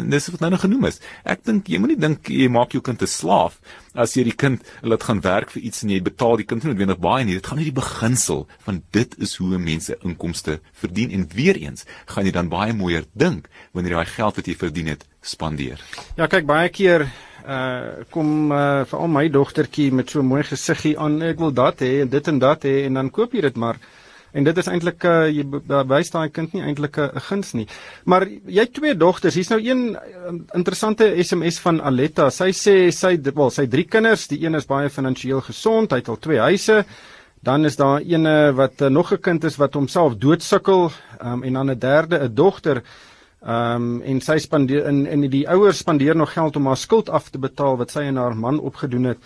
Dis 0.09 0.29
wat 0.29 0.39
nou 0.39 0.51
nog 0.51 0.61
genoem 0.61 0.85
is. 0.85 0.99
Ek 1.23 1.43
dink 1.43 1.67
jy 1.67 1.79
moenie 1.79 1.99
dink 1.99 2.29
jy 2.29 2.49
maak 2.49 2.71
jou 2.73 2.81
kind 2.81 3.01
'n 3.01 3.07
slaaf 3.07 3.59
as 3.93 4.15
jy 4.15 4.23
die 4.27 4.35
kind 4.35 4.65
laat 4.81 5.03
gaan 5.03 5.21
werk 5.25 5.51
vir 5.51 5.63
iets 5.63 5.83
en 5.83 5.93
jy 5.93 6.01
betaal 6.05 6.37
die 6.37 6.47
kind 6.49 6.63
nie 6.63 6.71
noodwendig 6.73 6.99
baie 7.01 7.25
nie. 7.25 7.37
Dit 7.39 7.47
gaan 7.47 7.57
nie 7.57 7.69
die 7.69 7.75
beginsel 7.75 8.45
van 8.65 8.83
dit 8.95 9.15
is 9.19 9.35
hoe 9.41 9.57
mense 9.57 9.97
inkomste 10.03 10.59
verdien 10.81 11.11
en 11.11 11.27
weer 11.33 11.57
eens 11.57 11.85
gaan 12.05 12.25
jy 12.25 12.33
dan 12.35 12.49
baie 12.49 12.73
mooier 12.73 13.07
dink 13.13 13.49
wanneer 13.73 13.97
jy 13.97 14.03
daai 14.03 14.15
geld 14.15 14.39
wat 14.39 14.47
jy 14.47 14.55
verdien 14.55 14.93
het 14.93 15.07
spandeer. 15.21 15.81
Ja, 16.17 16.27
kyk 16.27 16.47
baie 16.49 16.69
keer 16.69 17.09
uh 17.49 18.03
kom 18.13 18.51
uh 18.51 18.83
vir 18.85 18.99
al 18.99 19.07
my 19.09 19.27
dogtertjie 19.29 19.91
met 19.91 20.09
so 20.09 20.19
'n 20.19 20.27
mooi 20.27 20.43
gesiggie 20.43 20.97
aan 20.99 21.21
ek 21.21 21.39
wil 21.39 21.51
dat 21.51 21.81
hê 21.81 22.01
en 22.01 22.09
dit 22.09 22.27
en 22.27 22.39
dat 22.39 22.63
hê 22.63 22.85
en 22.85 22.93
dan 22.93 23.09
koop 23.09 23.33
jy 23.33 23.41
dit 23.41 23.55
maar 23.55 23.77
En 24.31 24.43
dit 24.43 24.57
is 24.57 24.67
eintlik 24.69 25.03
uh, 25.03 25.27
jy 25.27 25.45
wys 25.89 26.11
daai 26.13 26.29
kind 26.29 26.53
nie 26.53 26.61
eintlik 26.61 26.97
'n 26.97 27.19
guns 27.29 27.53
nie. 27.53 27.67
Maar 28.05 28.27
jy 28.29 28.61
het 28.61 28.73
twee 28.73 28.95
dogters. 28.95 29.35
Hier's 29.35 29.49
nou 29.49 29.61
een 29.61 29.95
uh, 29.95 30.33
interessante 30.53 31.13
SMS 31.23 31.59
van 31.59 31.81
Aletta. 31.81 32.29
Sy 32.29 32.51
sê 32.53 32.75
sy 32.91 33.17
wel 33.21 33.49
sy 33.49 33.67
drie 33.67 33.85
kinders, 33.85 34.27
die 34.27 34.43
een 34.45 34.55
is 34.55 34.65
baie 34.69 34.89
finansiëel 34.89 35.41
gesond, 35.41 35.91
hy 35.91 35.97
het 35.97 36.09
al 36.09 36.19
twee 36.19 36.39
huise. 36.39 36.85
Dan 37.41 37.65
is 37.65 37.75
daar 37.79 38.01
eene 38.01 38.51
wat 38.53 38.81
uh, 38.81 38.87
nog 38.89 39.13
'n 39.13 39.21
kind 39.21 39.43
is 39.43 39.57
wat 39.57 39.73
homself 39.73 40.15
doodsukkel 40.15 40.91
um, 41.23 41.43
en 41.43 41.53
dan 41.53 41.71
'n 41.71 41.79
derde 41.79 42.19
'n 42.19 42.35
dogter. 42.35 42.83
Ehm 43.41 43.75
um, 43.75 44.01
en 44.01 44.21
sy 44.21 44.37
spandeer 44.37 44.85
in 44.87 45.05
in 45.07 45.29
die 45.29 45.47
ouers 45.47 45.77
spandeer 45.77 46.15
nog 46.15 46.33
geld 46.33 46.55
om 46.55 46.65
haar 46.65 46.77
skuld 46.77 47.09
af 47.09 47.29
te 47.29 47.39
betaal 47.39 47.77
wat 47.77 47.91
sy 47.91 47.99
en 47.99 48.15
haar 48.15 48.35
man 48.35 48.59
opgedoen 48.59 49.03
het. 49.03 49.17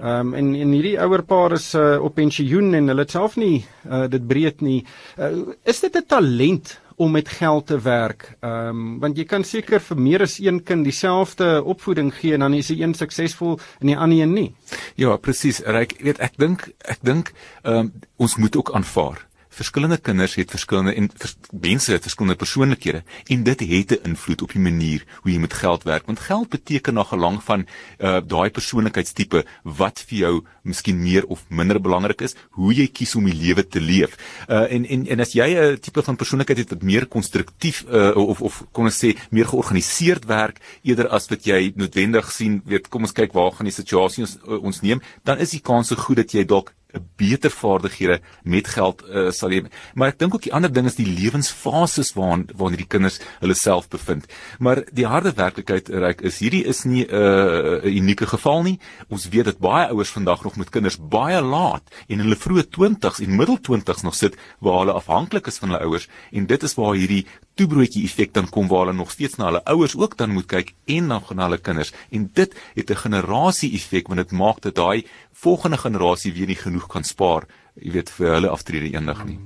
Ehm 0.00 0.32
um, 0.32 0.34
en 0.34 0.54
en 0.54 0.70
hierdie 0.72 0.96
ouer 0.96 1.22
paar 1.28 1.52
is 1.52 1.74
uh, 1.76 1.98
op 2.00 2.14
pensioen 2.16 2.72
en 2.74 2.88
hulle 2.88 3.04
self 3.08 3.34
nie 3.36 3.58
uh, 3.84 4.06
dit 4.08 4.26
breed 4.26 4.62
nie. 4.64 4.78
Uh, 5.18 5.52
is 5.68 5.80
dit 5.84 5.96
'n 5.96 6.06
talent 6.06 6.80
om 6.96 7.12
met 7.12 7.28
geld 7.28 7.66
te 7.66 7.80
werk? 7.80 8.36
Ehm 8.40 8.68
um, 8.68 8.98
want 9.00 9.16
jy 9.16 9.24
kan 9.24 9.44
seker 9.44 9.80
vir 9.80 10.00
meer 10.00 10.22
as 10.22 10.38
een 10.40 10.62
kind 10.62 10.84
dieselfde 10.84 11.62
opvoeding 11.64 12.14
gee 12.14 12.32
en 12.32 12.40
dan 12.40 12.54
is 12.54 12.72
die 12.72 12.80
een 12.80 12.94
suksesvol 12.94 13.60
en 13.80 13.86
die 13.86 13.96
ander 13.96 14.22
een 14.22 14.32
nie. 14.32 14.54
Ja, 14.94 15.16
presies. 15.16 15.62
Ek 15.62 15.96
weet 16.00 16.18
ek 16.18 16.32
dink 16.36 16.70
ek 16.80 16.98
dink 17.02 17.32
ehm 17.62 17.76
um, 17.76 17.92
ons 18.16 18.36
moet 18.36 18.56
ook 18.56 18.72
aanvaar 18.72 19.29
verskillende 19.60 19.98
kinders 20.00 20.34
het 20.38 20.52
verskillende 20.52 20.94
en 20.96 21.08
vers, 21.20 21.36
mense 21.50 21.92
het 21.92 22.06
verskillende 22.06 22.38
persoonlikhede 22.40 23.02
en 23.34 23.42
dit 23.44 23.60
het 23.72 23.92
'n 23.92 24.08
invloed 24.10 24.42
op 24.42 24.52
die 24.52 24.62
manier 24.62 25.04
hoe 25.22 25.32
jy 25.32 25.38
met 25.38 25.54
geld 25.62 25.82
werk 25.84 26.06
want 26.06 26.20
geld 26.20 26.48
beteken 26.48 26.94
na 26.94 27.04
gelang 27.04 27.42
van 27.42 27.66
uh, 27.98 28.20
daai 28.24 28.50
persoonlikheidstipe 28.50 29.44
wat 29.64 30.00
vir 30.08 30.18
jou 30.18 30.34
miskien 30.62 31.02
meer 31.02 31.26
of 31.26 31.44
minder 31.48 31.80
belangrik 31.80 32.20
is 32.20 32.36
hoe 32.50 32.72
jy 32.74 32.86
kies 32.88 33.14
om 33.14 33.24
die 33.24 33.34
lewe 33.34 33.66
te 33.66 33.80
leef. 33.80 34.16
Uh, 34.48 34.72
en 34.72 34.84
en 34.84 35.06
en 35.06 35.20
as 35.20 35.32
jy 35.32 35.48
'n 35.54 35.78
tipe 35.80 36.02
van 36.02 36.16
persoonlikheid 36.16 36.58
het 36.58 36.70
wat 36.70 36.82
meer 36.82 37.06
konstruktief 37.06 37.84
uh, 37.88 38.16
of 38.16 38.40
of 38.40 38.64
kon 38.72 38.84
ons 38.84 39.04
sê 39.04 39.16
meer 39.30 39.46
georganiseerd 39.46 40.24
werk 40.24 40.60
eerder 40.82 41.08
as 41.08 41.28
wat 41.28 41.44
jy 41.44 41.72
noodwendig 41.76 42.32
sien 42.32 42.62
weet 42.64 42.88
kom 42.88 43.02
ons 43.02 43.12
kyk 43.12 43.32
waar 43.32 43.52
gaan 43.52 43.68
die 43.68 43.80
situasie 43.82 44.24
ons, 44.24 44.38
uh, 44.46 44.62
ons 44.62 44.80
neem 44.80 45.00
dan 45.24 45.38
is 45.38 45.50
die 45.50 45.60
kans 45.60 45.88
so 45.88 45.96
goed 45.96 46.16
dat 46.16 46.32
jy 46.32 46.44
dalk 46.44 46.72
beter 47.16 47.50
vaardighede 47.50 48.20
met 48.42 48.68
geld 48.68 49.02
uh, 49.08 49.30
sal 49.30 49.50
hê. 49.50 49.62
Maar 49.94 50.14
ek 50.14 50.18
dink 50.18 50.34
ook 50.34 50.46
die 50.46 50.54
ander 50.54 50.72
ding 50.72 50.86
is 50.86 50.98
die 50.98 51.08
lewensfases 51.08 52.14
waarin 52.16 52.46
waarin 52.56 52.80
die 52.80 52.88
kinders 52.88 53.20
hulle 53.40 53.54
self 53.54 53.88
bevind. 53.88 54.26
Maar 54.58 54.84
die 54.92 55.06
harde 55.06 55.32
werklikheid 55.36 55.88
reik 55.88 56.24
is 56.26 56.40
hierdie 56.42 56.64
is 56.64 56.84
nie 56.84 57.04
'n 57.04 57.14
uh, 57.14 57.84
unieke 57.84 58.26
geval 58.26 58.62
nie. 58.62 58.78
Ons 59.08 59.28
weet 59.28 59.44
dat 59.44 59.58
baie 59.58 59.88
ouers 59.88 60.10
vandag 60.10 60.44
nog 60.44 60.56
met 60.56 60.70
kinders 60.70 60.98
baie 60.98 61.40
laat 61.40 61.82
en 62.08 62.20
in 62.20 62.26
hulle 62.26 62.36
vroeë 62.36 62.66
20s 62.68 63.22
en 63.24 63.36
middel 63.36 63.58
20s 63.58 64.02
nog 64.02 64.14
sit 64.14 64.36
waar 64.60 64.82
hulle 64.84 64.92
afhanklik 64.92 65.46
is 65.46 65.58
van 65.58 65.72
hulle 65.72 65.84
ouers 65.84 66.08
en 66.30 66.46
dit 66.46 66.62
is 66.62 66.74
waar 66.74 66.94
hierdie 66.94 67.26
toebroodjie 67.60 68.04
effek 68.08 68.34
dan 68.36 68.48
kom 68.48 68.68
waar 68.70 68.86
hulle 68.86 68.96
nog 68.96 69.12
steeds 69.12 69.36
na 69.36 69.50
hulle 69.50 69.64
ouers 69.74 69.96
ook 70.00 70.16
dan 70.16 70.32
moet 70.36 70.48
kyk 70.48 70.74
en 70.96 71.12
na 71.12 71.20
hulle 71.28 71.60
kinders 71.60 71.92
en 72.10 72.28
dit 72.34 72.54
het 72.74 72.90
'n 72.90 73.02
generasie 73.06 73.74
effek 73.74 74.08
want 74.08 74.20
dit 74.24 74.32
maak 74.32 74.60
dat 74.60 74.74
daai 74.74 75.04
volgende 75.32 75.76
generasie 75.76 76.32
weer 76.32 76.46
nie 76.46 76.62
genoeg 76.66 76.86
kan 76.88 77.04
spaar 77.04 77.46
jy 77.80 77.92
weet 77.94 78.10
vir 78.10 78.34
hulle 78.34 78.50
aftrede 78.52 78.90
eendag 78.92 79.24
nie. 79.26 79.38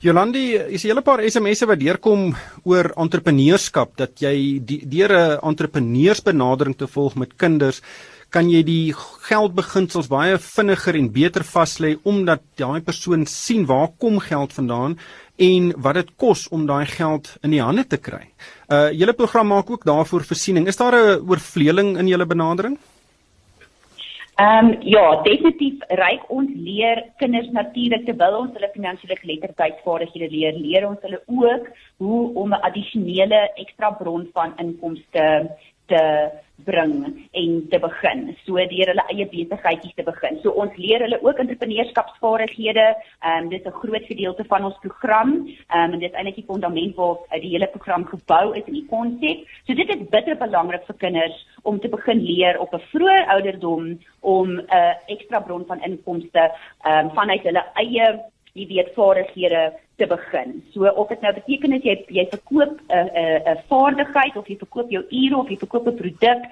Jolandi, 0.00 0.54
is 0.74 0.84
'n 0.84 0.88
hele 0.88 1.02
paar 1.02 1.22
SMS'e 1.22 1.66
wat 1.66 1.80
deurkom 1.80 2.34
oor 2.64 2.92
entrepreneurskap 2.96 3.96
dat 3.96 4.20
jy 4.20 4.60
deur 4.64 5.12
'n 5.12 5.40
entrepreneursbenadering 5.42 6.76
te 6.76 6.86
volg 6.86 7.14
met 7.14 7.36
kinders 7.36 7.82
kan 8.30 8.50
jy 8.50 8.62
die 8.62 8.92
geldbeginsels 9.28 10.10
baie 10.12 10.36
vinniger 10.38 10.98
en 10.98 11.08
beter 11.12 11.44
vas 11.52 11.78
lê 11.80 11.94
omdat 12.04 12.42
daai 12.60 12.80
persoon 12.84 13.24
sien 13.26 13.64
waar 13.66 13.88
kom 13.98 14.18
geld 14.20 14.52
vandaan 14.52 14.98
en 15.38 15.72
wat 15.86 15.94
dit 16.00 16.12
kos 16.16 16.48
om 16.52 16.66
daai 16.66 16.86
geld 16.86 17.36
in 17.42 17.54
die 17.54 17.62
hande 17.62 17.86
te 17.86 17.96
kry. 17.96 18.26
Uh 18.68 18.90
julle 18.92 19.16
program 19.16 19.48
maak 19.54 19.70
ook 19.70 19.84
daarvoor 19.88 20.26
voorsiening. 20.28 20.68
Is 20.68 20.76
daar 20.76 20.94
'n 20.94 21.24
oorvleeling 21.28 21.96
in 21.98 22.08
julle 22.08 22.26
benadering? 22.26 22.78
Ehm 24.38 24.66
um, 24.66 24.76
ja, 24.86 25.22
definitief 25.22 25.80
ryk 25.88 26.28
ons 26.30 26.50
leer 26.54 27.00
kinders 27.18 27.48
natuurlik 27.50 28.04
terwyl 28.06 28.36
ons 28.40 28.52
hulle 28.54 28.68
finansiële 28.74 29.16
geletterdheidsvaardighede 29.18 30.28
leer, 30.34 30.52
leer 30.66 30.86
ons 30.88 31.00
hulle 31.02 31.18
ook 31.26 31.64
hoe 31.96 32.20
om 32.34 32.54
'n 32.54 32.62
addisionele 32.68 33.40
ekstra 33.56 33.90
bron 33.90 34.28
van 34.32 34.54
inkomste 34.58 35.24
te 35.88 36.04
bring 36.64 37.28
en 37.32 37.66
te 37.70 37.78
begin. 37.78 38.24
So 38.44 38.58
deur 38.70 38.90
hulle 38.92 39.04
eie 39.12 39.26
besigheidjies 39.30 39.94
te 39.96 40.04
begin. 40.06 40.38
So 40.42 40.54
ons 40.62 40.74
leer 40.80 41.04
hulle 41.06 41.20
ook 41.22 41.42
entrepreneurskapsvaardighede. 41.44 42.86
Ehm 42.88 43.44
um, 43.44 43.48
dit 43.52 43.60
is 43.60 43.66
'n 43.66 43.78
groot 43.82 44.06
gedeelte 44.10 44.44
van 44.52 44.64
ons 44.64 44.78
program. 44.82 45.30
Ehm 45.46 45.84
um, 45.84 45.92
en 45.92 45.98
dit 45.98 46.10
is 46.10 46.16
eintlik 46.16 46.40
die 46.40 46.50
fondament 46.50 46.94
waarop 46.96 47.26
die 47.30 47.54
hele 47.54 47.68
program 47.74 48.04
gebou 48.04 48.56
is 48.56 48.66
in 48.66 48.78
die 48.80 48.86
konsep. 48.90 49.46
So 49.66 49.74
dit 49.74 49.88
is 49.88 50.08
bitter 50.10 50.36
belangrik 50.36 50.84
vir 50.86 50.96
kinders 50.96 51.46
om 51.62 51.80
te 51.80 51.88
begin 51.88 52.20
leer 52.22 52.58
op 52.58 52.74
'n 52.74 52.86
vroeë 52.92 53.26
ouderdom 53.34 53.98
om 54.20 54.48
'n 54.50 54.66
uh, 54.70 54.94
ekstra 55.06 55.40
bron 55.40 55.64
van 55.66 55.82
inkomste 55.82 56.50
ehm 56.82 57.06
um, 57.06 57.10
vanuit 57.14 57.42
hulle 57.42 57.64
eie 57.74 58.20
jy 58.58 58.66
weet 58.74 58.94
vaardighede 58.96 59.62
te 59.98 60.06
begin. 60.06 60.62
So 60.72 60.86
of 60.86 61.08
dit 61.08 61.20
nou 61.20 61.32
beteken 61.34 61.74
as 61.74 61.86
jy 61.86 61.94
jy 62.16 62.24
verkoop 62.30 62.74
'n 62.88 63.08
'n 63.22 63.42
'n 63.52 63.62
vaardigheid 63.70 64.36
of 64.36 64.46
jy 64.48 64.56
verkoop 64.56 64.90
jou 64.90 65.02
ure 65.10 65.36
of 65.38 65.48
jy 65.50 65.56
verkoop 65.58 65.86
'n 65.88 65.96
produk, 66.02 66.42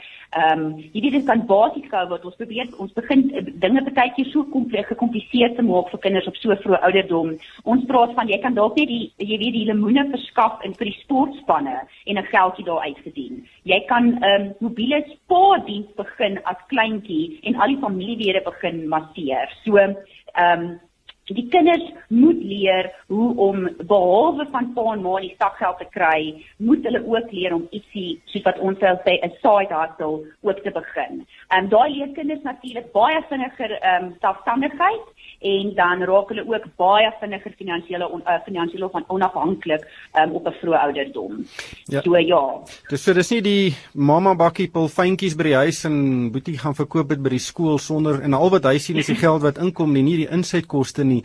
ehm 0.40 0.64
um, 0.64 0.78
jy 0.94 1.00
weet 1.02 1.16
dit 1.18 1.26
kan 1.26 1.46
basies 1.46 1.88
gou 1.90 2.04
word. 2.08 2.24
Ons 2.24 2.40
probeer 2.40 2.66
ons 2.78 2.92
begin 2.92 3.20
eh, 3.34 3.44
dinge 3.64 3.82
baie 3.98 4.12
keer 4.16 4.28
so 4.32 4.44
kompleks 4.56 4.88
gekompliseer 4.88 5.54
te 5.54 5.62
maak 5.62 5.90
vir 5.90 6.00
kinders 6.00 6.26
op 6.26 6.36
so 6.36 6.56
vroeë 6.62 6.82
ouderdom. 6.86 7.38
Ons 7.64 7.84
praat 7.90 8.14
van 8.14 8.28
jy 8.28 8.38
kan 8.38 8.54
dalk 8.54 8.76
net 8.76 8.88
die 8.88 9.12
jy 9.18 9.38
weet 9.38 9.54
die 9.58 9.68
lemoene 9.70 10.04
verskaf 10.10 10.64
in 10.64 10.74
vir 10.74 10.86
die 10.90 11.00
sportspanne 11.02 11.76
en 12.06 12.18
'n 12.18 12.30
geldjie 12.34 12.64
daar 12.64 12.82
uitgedien. 12.88 13.46
Jy 13.62 13.80
kan 13.86 14.04
'n 14.06 14.24
um, 14.24 14.54
mobiele 14.60 15.04
spaardiens 15.14 15.90
begin 15.96 16.40
as 16.44 16.66
kleintjie 16.68 17.38
en 17.42 17.54
al 17.54 17.68
die 17.68 17.82
familielede 17.86 18.42
begin 18.44 18.88
masseer. 18.88 19.48
So 19.64 19.76
ehm 19.76 19.94
um, 20.34 20.80
Die 21.26 21.48
kinders 21.50 21.82
moet 22.08 22.38
leer 22.38 22.92
hoe 23.06 23.36
om 23.36 23.64
behalwe 23.86 24.46
van 24.52 24.68
pa 24.76 24.92
en 24.92 25.02
ma 25.02 25.16
die 25.20 25.34
sakgeld 25.38 25.80
te 25.82 25.86
kry, 25.90 26.44
moet 26.62 26.84
hulle 26.86 27.02
ook 27.02 27.32
leer 27.34 27.54
om 27.56 27.66
ietsie 27.74 28.20
soos 28.30 28.44
wat 28.46 28.60
ons 28.62 28.78
sal 28.78 29.00
sê 29.02 29.16
'n 29.18 29.34
side 29.42 29.74
hustle 29.74 30.22
ook 30.42 30.62
te 30.62 30.70
begin. 30.70 31.26
Ehm 31.50 31.64
um, 31.64 31.68
daai 31.68 31.90
leer 31.90 32.12
kinders 32.14 32.42
natuurlik 32.42 32.92
baie 32.92 33.22
vinniger 33.28 33.72
ehm 33.80 34.04
um, 34.04 34.14
selfstandigheid 34.20 35.06
en 35.52 35.72
dan 35.74 36.04
raak 36.10 36.30
hulle 36.32 36.44
ook 36.46 36.66
baie 36.80 37.10
vinniger 37.20 37.54
finansiële 37.58 38.08
on, 38.08 38.22
uh, 38.26 38.38
finansiële 38.44 38.88
van 38.92 39.04
onafhanklik 39.08 39.84
um, 40.20 40.32
op 40.38 40.46
'n 40.46 40.56
vroeë 40.60 40.78
ouderdom. 40.86 41.44
Ja. 41.84 42.02
So 42.02 42.16
ja. 42.16 42.42
Dis 42.88 43.02
so 43.02 43.12
dis 43.12 43.30
nie 43.30 43.42
die 43.42 43.74
mamma 43.92 44.34
bakkie 44.34 44.68
pilfyntjies 44.68 45.36
by 45.36 45.42
die 45.42 45.54
huis 45.54 45.84
en 45.84 46.30
boetie 46.32 46.58
gaan 46.58 46.74
verkoop 46.74 47.08
dit 47.08 47.22
by 47.22 47.30
die 47.36 47.42
skool 47.42 47.78
sonder 47.78 48.22
en 48.22 48.34
al 48.34 48.50
wat 48.50 48.64
hy 48.64 48.78
sien 48.78 48.96
is 48.96 49.06
die 49.06 49.20
geld 49.20 49.42
wat 49.42 49.58
inkom 49.58 49.92
nie, 49.92 50.02
nie 50.02 50.16
die 50.16 50.30
insetkoste 50.30 51.04
nie. 51.04 51.22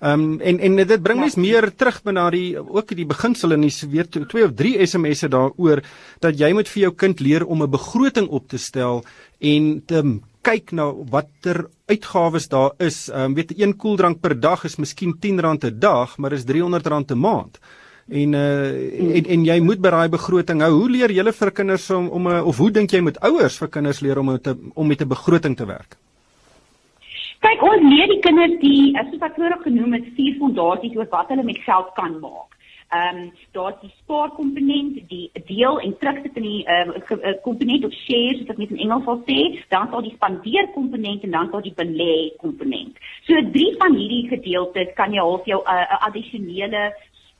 Ehm 0.00 0.20
um, 0.20 0.40
en 0.40 0.58
en 0.60 0.76
dit 0.76 1.02
bring 1.02 1.20
mens 1.20 1.34
ja. 1.34 1.40
meer 1.40 1.70
terug 1.76 2.02
by 2.04 2.12
na 2.12 2.30
die 2.30 2.58
ook 2.58 2.88
die 2.96 3.06
beginsel 3.06 3.52
in 3.52 3.60
die 3.60 3.72
weet 3.90 4.18
twee 4.28 4.44
of 4.44 4.54
drie 4.54 4.86
SMS'e 4.86 5.28
daaroor 5.28 5.82
dat 6.20 6.38
jy 6.38 6.52
moet 6.52 6.68
vir 6.68 6.82
jou 6.82 6.92
kind 6.92 7.20
leer 7.20 7.46
om 7.46 7.62
'n 7.62 7.70
begroting 7.70 8.28
op 8.28 8.48
te 8.48 8.58
stel 8.58 9.04
en 9.40 9.82
te 9.86 10.20
kyk 10.44 10.74
na 10.76 10.90
watter 11.10 11.64
uitgawes 11.90 12.48
daar 12.52 12.74
is. 12.78 13.08
Ehm 13.08 13.32
um, 13.32 13.34
weet 13.34 13.54
een 13.58 13.76
koeldrank 13.76 14.20
per 14.20 14.36
dag 14.40 14.64
is 14.64 14.76
miskien 14.76 15.16
R10 15.16 15.40
'n 15.40 15.78
dag, 15.78 16.18
maar 16.18 16.32
is 16.32 16.44
R300 16.44 17.12
'n 17.12 17.18
maand. 17.18 17.58
En 18.08 18.32
uh 18.32 19.16
en 19.16 19.24
en 19.24 19.44
jy 19.44 19.60
moet 19.60 19.80
by 19.80 19.90
daai 19.90 20.08
begroting 20.08 20.60
hou. 20.60 20.72
Hoe 20.72 20.90
leer 20.90 21.10
julle 21.10 21.32
vir 21.32 21.50
kinders 21.50 21.90
om 21.90 22.08
om 22.08 22.28
'n 22.28 22.32
uh, 22.32 22.46
of 22.46 22.56
hoe 22.56 22.70
dink 22.70 22.90
jy 22.90 23.00
moet 23.00 23.20
ouers 23.20 23.58
vir 23.58 23.68
kinders 23.68 24.00
leer 24.00 24.18
om 24.18 24.30
'n 24.30 24.40
om 24.74 24.86
met 24.86 25.00
'n 25.00 25.08
begroting 25.08 25.56
te 25.56 25.66
werk? 25.66 25.96
Kyk, 27.40 27.62
ons 27.62 27.82
leer 27.82 28.08
die 28.08 28.20
kinders 28.20 28.60
die 28.60 28.96
soos 29.10 29.20
ek 29.20 29.34
vroeër 29.36 29.58
genoem 29.62 29.92
het, 29.92 30.04
vier 30.16 30.36
fondasies 30.38 30.96
oor 30.96 31.08
wat 31.10 31.28
hulle 31.28 31.42
met 31.42 31.58
geld 31.58 31.90
kan 31.94 32.20
maak. 32.20 32.53
Ehm 32.94 33.16
um, 33.16 33.32
daar's 33.52 33.80
die 33.80 33.90
spaarkomponent, 34.02 35.08
die 35.08 35.30
deel 35.46 35.80
en 35.80 35.96
terugsit 35.98 36.36
in 36.36 36.46
die 36.46 36.64
ehm 36.64 36.92
um, 36.94 37.40
komponent 37.42 37.84
of 37.84 37.96
shares 38.04 38.42
wat 38.42 38.52
ek 38.54 38.60
met 38.62 38.74
in 38.74 38.82
Engels 38.84 39.08
sal 39.08 39.22
sê, 39.30 39.38
dan 39.72 39.88
sal 39.90 40.04
die 40.04 40.14
spandeerkomponent 40.14 41.24
en 41.26 41.34
dan 41.36 41.50
sal 41.50 41.64
die 41.64 41.74
belê 41.80 42.14
komponent. 42.42 43.00
So 43.26 43.40
drie 43.56 43.72
van 43.80 43.96
hierdie 43.98 44.28
gedeeltes 44.34 44.94
kan 45.00 45.16
jy 45.16 45.24
half 45.26 45.50
jou 45.50 45.60
'n 45.64 45.74
uh, 45.74 45.98
addisionele 46.06 46.84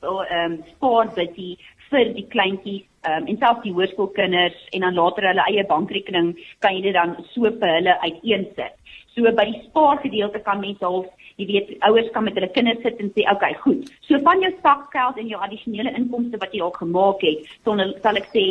ehm 0.03 0.51
um, 0.51 0.59
spaarbuddy 0.73 1.49
vir 1.89 2.13
die 2.17 2.27
kleintjies 2.35 2.83
ehm 3.07 3.21
um, 3.21 3.27
en 3.31 3.37
selfs 3.43 3.63
die 3.63 3.75
hoërskoolkinders 3.77 4.59
en 4.75 4.87
dan 4.87 4.99
later 4.99 5.29
hulle 5.29 5.47
eie 5.51 5.65
bankrekening 5.71 6.33
kan 6.59 6.75
jy 6.75 6.81
dit 6.87 6.97
dan 6.99 7.15
so 7.31 7.51
vir 7.61 7.75
hulle 7.77 7.99
uiteensit. 8.01 8.75
So 9.15 9.23
by 9.31 9.45
die 9.47 9.61
spaargedeelte 9.69 10.43
kan 10.43 10.59
mense 10.59 10.83
half 10.83 11.24
jy 11.37 11.47
weet 11.51 11.75
ouers 11.89 12.09
kan 12.13 12.23
met 12.27 12.37
hulle 12.39 12.51
kinders 12.55 12.81
sit 12.85 12.99
en 13.03 13.11
sê 13.15 13.27
okay 13.31 13.53
goed 13.63 13.91
so 14.07 14.19
van 14.27 14.41
jou 14.45 14.51
sakgeld 14.61 15.21
en 15.21 15.31
jou 15.33 15.41
addisionele 15.47 15.93
inkomste 15.99 16.41
wat 16.43 16.55
jy 16.55 16.63
al 16.65 16.75
gemaak 16.79 17.23
het 17.27 17.47
sonder 17.67 17.93
sal 18.03 18.21
ek 18.21 18.29
sê 18.33 18.45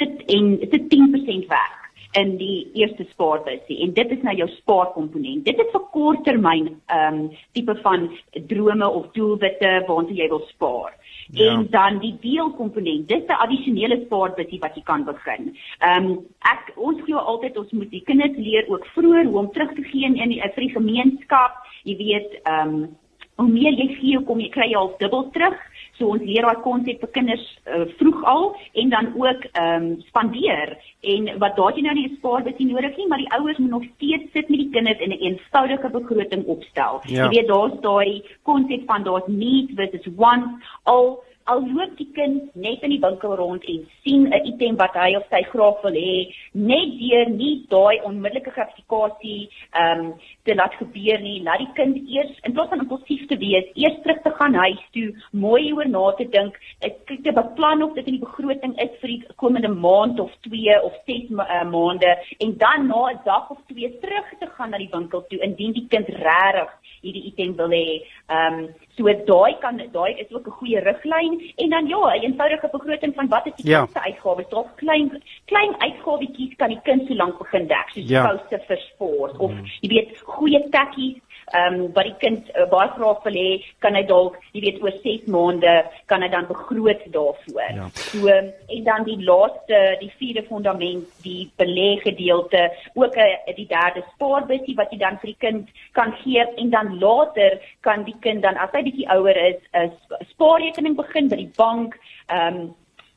sit 0.00 0.22
en 0.36 0.52
sit 0.72 0.90
10% 0.94 1.50
weg 1.54 1.80
in 2.20 2.36
die 2.38 2.58
eerste 2.80 3.04
spaarbusie 3.10 3.80
en 3.84 3.94
dit 3.94 4.12
is 4.16 4.22
nou 4.26 4.34
jou 4.40 4.48
spaarkomponent 4.56 5.44
dit 5.48 5.62
is 5.66 5.72
vir 5.76 5.86
korttermyn 5.96 6.68
ehm 6.72 7.20
um, 7.20 7.24
tipe 7.58 7.74
van 7.86 8.10
drome 8.52 8.90
of 9.00 9.10
doelwitte 9.18 9.72
waarna 9.88 10.20
jy 10.20 10.28
wil 10.34 10.44
spaar 10.52 10.92
Ja. 11.32 11.52
en 11.52 11.66
dan 11.70 11.98
die 11.98 12.16
deelkomponent. 12.20 13.08
Dis 13.08 13.24
'n 13.26 13.32
addisionele 13.32 14.02
spaarbusie 14.04 14.58
wat 14.58 14.74
jy 14.74 14.82
kan 14.82 15.04
begin. 15.04 15.56
Ehm 15.78 16.04
um, 16.04 16.26
ek 16.40 16.72
ons 16.76 17.00
glo 17.02 17.16
altyd 17.16 17.56
ons 17.56 17.70
moet 17.70 17.90
die 17.90 18.02
kinders 18.02 18.36
leer 18.36 18.64
ook 18.68 18.86
vroeër 18.86 19.24
hoe 19.24 19.38
om 19.38 19.52
terug 19.52 19.72
te 19.74 19.82
gee 19.82 20.04
in 20.04 20.30
'n 20.30 20.52
vir 20.54 20.62
die 20.66 20.70
gemeenskap. 20.78 21.52
Jy 21.84 21.96
weet, 21.96 22.38
ehm 22.42 22.74
um, 22.74 22.92
hoe 23.34 23.48
meer 23.50 23.74
jy 23.74 23.88
gee, 23.98 24.18
kom 24.28 24.38
jy 24.38 24.50
kry 24.54 24.68
jy 24.70 24.78
al 24.78 24.92
dubbel 25.00 25.24
terug. 25.34 25.56
So 25.98 26.10
ons 26.14 26.22
leer 26.26 26.46
daai 26.46 26.62
konsep 26.62 27.02
vir 27.02 27.10
kinders 27.14 27.42
uh, 27.70 27.84
vroeg 27.98 28.22
al 28.30 28.48
en 28.82 28.92
dan 28.94 29.10
ook 29.18 29.46
ehm 29.50 29.74
um, 29.74 29.88
spandeer 30.08 30.74
en 31.14 31.28
wat 31.42 31.56
daar 31.58 31.76
jy 31.76 31.84
nou 31.86 31.94
nie 31.94 32.06
'n 32.08 32.16
spaarbusie 32.18 32.66
nodig 32.70 32.96
nie, 32.96 33.08
maar 33.08 33.22
die 33.22 33.32
ouers 33.38 33.58
moet 33.58 33.70
nog 33.70 33.84
steeds 33.94 34.32
sit 34.32 34.48
met 34.48 34.58
die 34.58 34.70
kinders 34.70 34.98
en 34.98 35.10
'n 35.10 35.12
een 35.12 35.26
eenvoudige 35.28 35.90
begroting 35.90 36.44
opstel. 36.46 37.00
Ja. 37.06 37.24
Jy 37.24 37.28
weet 37.28 37.48
daar's 37.48 37.80
daai 37.80 38.22
konsep 38.42 38.82
van 38.86 39.02
daar's 39.02 39.26
needs 39.26 39.72
versus 39.74 40.06
wants 40.16 40.50
al 40.82 41.22
al 41.44 41.60
loop 41.60 41.96
die 41.98 42.08
kind 42.16 42.54
net 42.56 42.82
in 42.86 42.92
die 42.94 43.00
winkel 43.02 43.34
rond 43.36 43.64
en 43.68 43.82
sien 44.02 44.28
'n 44.28 44.46
item 44.50 44.76
wat 44.76 44.94
hy 44.94 45.14
of 45.16 45.24
sy 45.30 45.42
graag 45.52 45.82
wil 45.82 45.92
hê, 45.92 46.32
net 46.52 46.94
deur 47.00 47.28
nie 47.28 47.66
daai 47.68 48.00
onmiddellike 48.08 48.50
gratifikasie 48.56 49.50
ehm 49.72 50.00
um, 50.00 50.14
te 50.44 50.54
laat 50.54 50.74
gebeur 50.80 51.20
nie, 51.20 51.42
laat 51.42 51.58
die 51.58 51.72
kind 51.74 51.96
eers 52.08 52.32
in 52.44 52.52
plaas 52.52 52.68
van 52.68 52.80
impulsief 52.84 53.26
te 53.28 53.36
wees, 53.36 53.66
eers 53.74 54.00
terug 54.02 54.22
te 54.22 54.32
gaan 54.38 54.54
huis 54.54 54.82
toe, 54.92 55.12
mooi 55.32 55.72
oor 55.72 55.88
na 55.88 56.12
te 56.12 56.24
dink, 56.36 56.56
kyk 56.80 57.22
te 57.24 57.32
beplan 57.32 57.82
of 57.82 57.94
dit 57.94 58.06
in 58.06 58.18
die 58.18 58.26
begroting 58.26 58.74
is 58.80 58.96
vir 59.00 59.08
die 59.08 59.22
komende 59.36 59.68
maand 59.68 60.20
of 60.20 60.32
2 60.48 60.80
of 60.82 60.96
6 61.06 61.30
ma 61.30 61.44
uh, 61.44 61.64
maande 61.68 62.16
en 62.38 62.56
dan 62.58 62.88
na 62.88 63.02
'n 63.12 63.20
dag 63.24 63.50
of 63.50 63.58
twee 63.68 63.90
terug 64.00 64.28
te 64.40 64.46
gaan 64.56 64.70
na 64.70 64.78
die 64.78 64.92
winkel 64.92 65.24
toe 65.28 65.38
indien 65.38 65.72
die 65.72 65.86
kind 65.88 66.08
regtig 66.08 66.70
hierdie 67.02 67.26
item 67.30 67.56
wil 67.56 67.68
hê. 67.68 68.00
Ehm 68.28 68.58
um, 68.58 68.68
so 68.96 69.12
daai 69.30 69.58
kan 69.60 69.80
daai 69.92 70.12
is 70.22 70.32
ook 70.32 70.46
'n 70.46 70.58
goeie 70.58 70.80
riglyn 70.80 71.33
en 71.56 71.70
dan 71.70 71.86
ja, 71.86 72.02
'n 72.16 72.22
eenvoudige 72.22 72.68
begroting 72.72 73.14
van 73.14 73.28
wat 73.28 73.46
is 73.46 73.56
die 73.56 73.70
ja. 73.70 73.88
uitgawes? 73.92 74.48
Dalk 74.48 74.76
klein 74.76 75.22
klein 75.44 75.74
uitgawetjies 75.80 76.56
kan 76.56 76.68
die 76.68 76.80
kind 76.82 77.06
so 77.06 77.14
lank 77.14 77.38
begin 77.38 77.66
dek, 77.66 77.88
soos 77.94 78.08
ja. 78.08 78.26
kouse 78.26 78.62
vir 78.66 78.80
sport 78.92 79.36
of 79.38 79.50
mm. 79.50 79.64
jy 79.80 79.88
weet 79.88 80.18
goeie 80.24 80.60
tekkies 80.70 81.16
ehm 81.52 81.74
um, 81.74 81.92
wat 81.92 82.04
die 82.04 82.16
kind 82.18 82.50
uh, 82.54 82.66
baie 82.70 82.88
graag 82.96 83.22
wil 83.24 83.38
hê, 83.38 83.50
kan 83.84 83.94
hy 83.94 84.02
dalk, 84.08 84.38
jy 84.52 84.60
weet, 84.64 84.82
oor 84.82 84.94
6 85.02 85.26
maande 85.34 85.74
kan 86.10 86.22
hy 86.22 86.28
dan 86.32 86.46
begroot 86.48 87.02
daarvoor. 87.16 87.74
Ja. 87.76 87.88
So 87.94 88.28
en 88.28 88.84
dan 88.84 89.04
die 89.04 89.18
laaste, 89.22 89.80
die 90.00 90.12
vierde 90.18 90.44
fundament, 90.48 91.08
die 91.22 91.50
belê 91.60 91.90
gedeelte, 92.02 92.70
ook 92.94 93.16
'n 93.16 93.50
uh, 93.50 93.56
die 93.56 93.68
derde 93.68 94.04
spaarbusie 94.14 94.76
wat 94.76 94.90
jy 94.90 94.98
dan 94.98 95.18
vir 95.18 95.32
die 95.32 95.42
kind 95.46 95.68
kan 95.92 96.14
gee 96.22 96.44
en 96.56 96.70
dan 96.70 96.98
later 96.98 97.60
kan 97.80 98.04
die 98.04 98.16
kind 98.20 98.42
dan 98.42 98.56
as 98.56 98.72
hy 98.72 98.82
bietjie 98.82 99.10
ouer 99.10 99.36
is, 99.36 99.60
'n 99.72 99.92
spaarrekening 100.32 100.96
begin 100.96 101.28
by 101.28 101.36
die 101.36 101.52
bank, 101.56 102.00
ehm 102.28 102.56
um, 102.56 102.74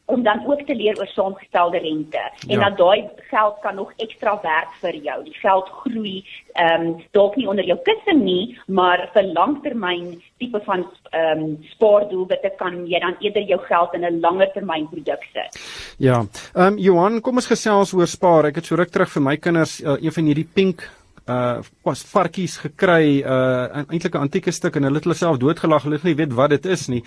om 0.08 0.24
dan 0.24 0.44
ook 0.48 0.62
te 0.66 0.76
leer 0.76 1.00
oor 1.00 1.08
saamgestelde 1.08 1.78
rente 1.78 2.24
en 2.48 2.60
ja. 2.60 2.70
dat 2.70 2.78
daai 2.78 3.10
geld 3.30 3.56
kan 3.62 3.76
nog 3.76 3.92
ekstra 3.96 4.40
werk 4.42 4.72
vir 4.82 4.96
jou. 4.96 5.24
Die 5.24 5.36
geld 5.42 5.70
groei 5.82 6.26
ehm 6.54 6.86
um, 6.86 6.94
dalk 7.12 7.36
nie 7.36 7.48
onder 7.48 7.66
jou 7.66 7.78
kussing 7.84 8.24
nie, 8.24 8.58
maar 8.68 9.10
vir 9.14 9.28
langtermyn 9.36 10.22
tipe 10.40 10.62
van 10.66 10.86
ehm 11.12 11.44
um, 11.44 11.58
spaardoelwitte 11.74 12.54
kan 12.58 12.86
jy 12.88 13.00
dan 13.04 13.20
eerder 13.20 13.44
jou 13.52 13.60
geld 13.66 13.94
in 13.94 14.06
'n 14.06 14.20
langer 14.20 14.52
termyn 14.54 14.88
produk 14.90 15.28
sit. 15.34 15.60
Ja. 15.98 16.24
Ehm 16.54 16.74
um, 16.74 16.78
Johan, 16.78 17.22
kom 17.22 17.36
ons 17.36 17.52
gesels 17.52 17.94
oor 17.94 18.08
spaar. 18.08 18.46
Ek 18.46 18.56
het 18.56 18.66
so 18.66 18.76
ruk 18.76 18.90
terug 18.90 19.10
vir 19.10 19.22
my 19.22 19.38
kinders 19.38 19.82
uh, 19.84 20.00
een 20.02 20.12
van 20.12 20.24
hierdie 20.24 20.50
pink 20.54 20.90
uh 21.28 21.60
pas 21.84 22.04
varkies 22.14 22.58
gekry 22.64 23.22
uh 23.22 23.84
eintlik 23.88 24.16
'n 24.16 24.26
antieke 24.28 24.52
stuk 24.52 24.76
en 24.76 24.84
hulle 24.84 24.96
het 24.96 25.04
hulle 25.04 25.16
self 25.16 25.38
doodgelag. 25.38 25.84
Hulle 25.84 25.96
het 25.96 26.04
nie 26.04 26.16
weet 26.16 26.34
wat 26.34 26.50
dit 26.50 26.66
is 26.66 26.88
nie. 26.88 27.04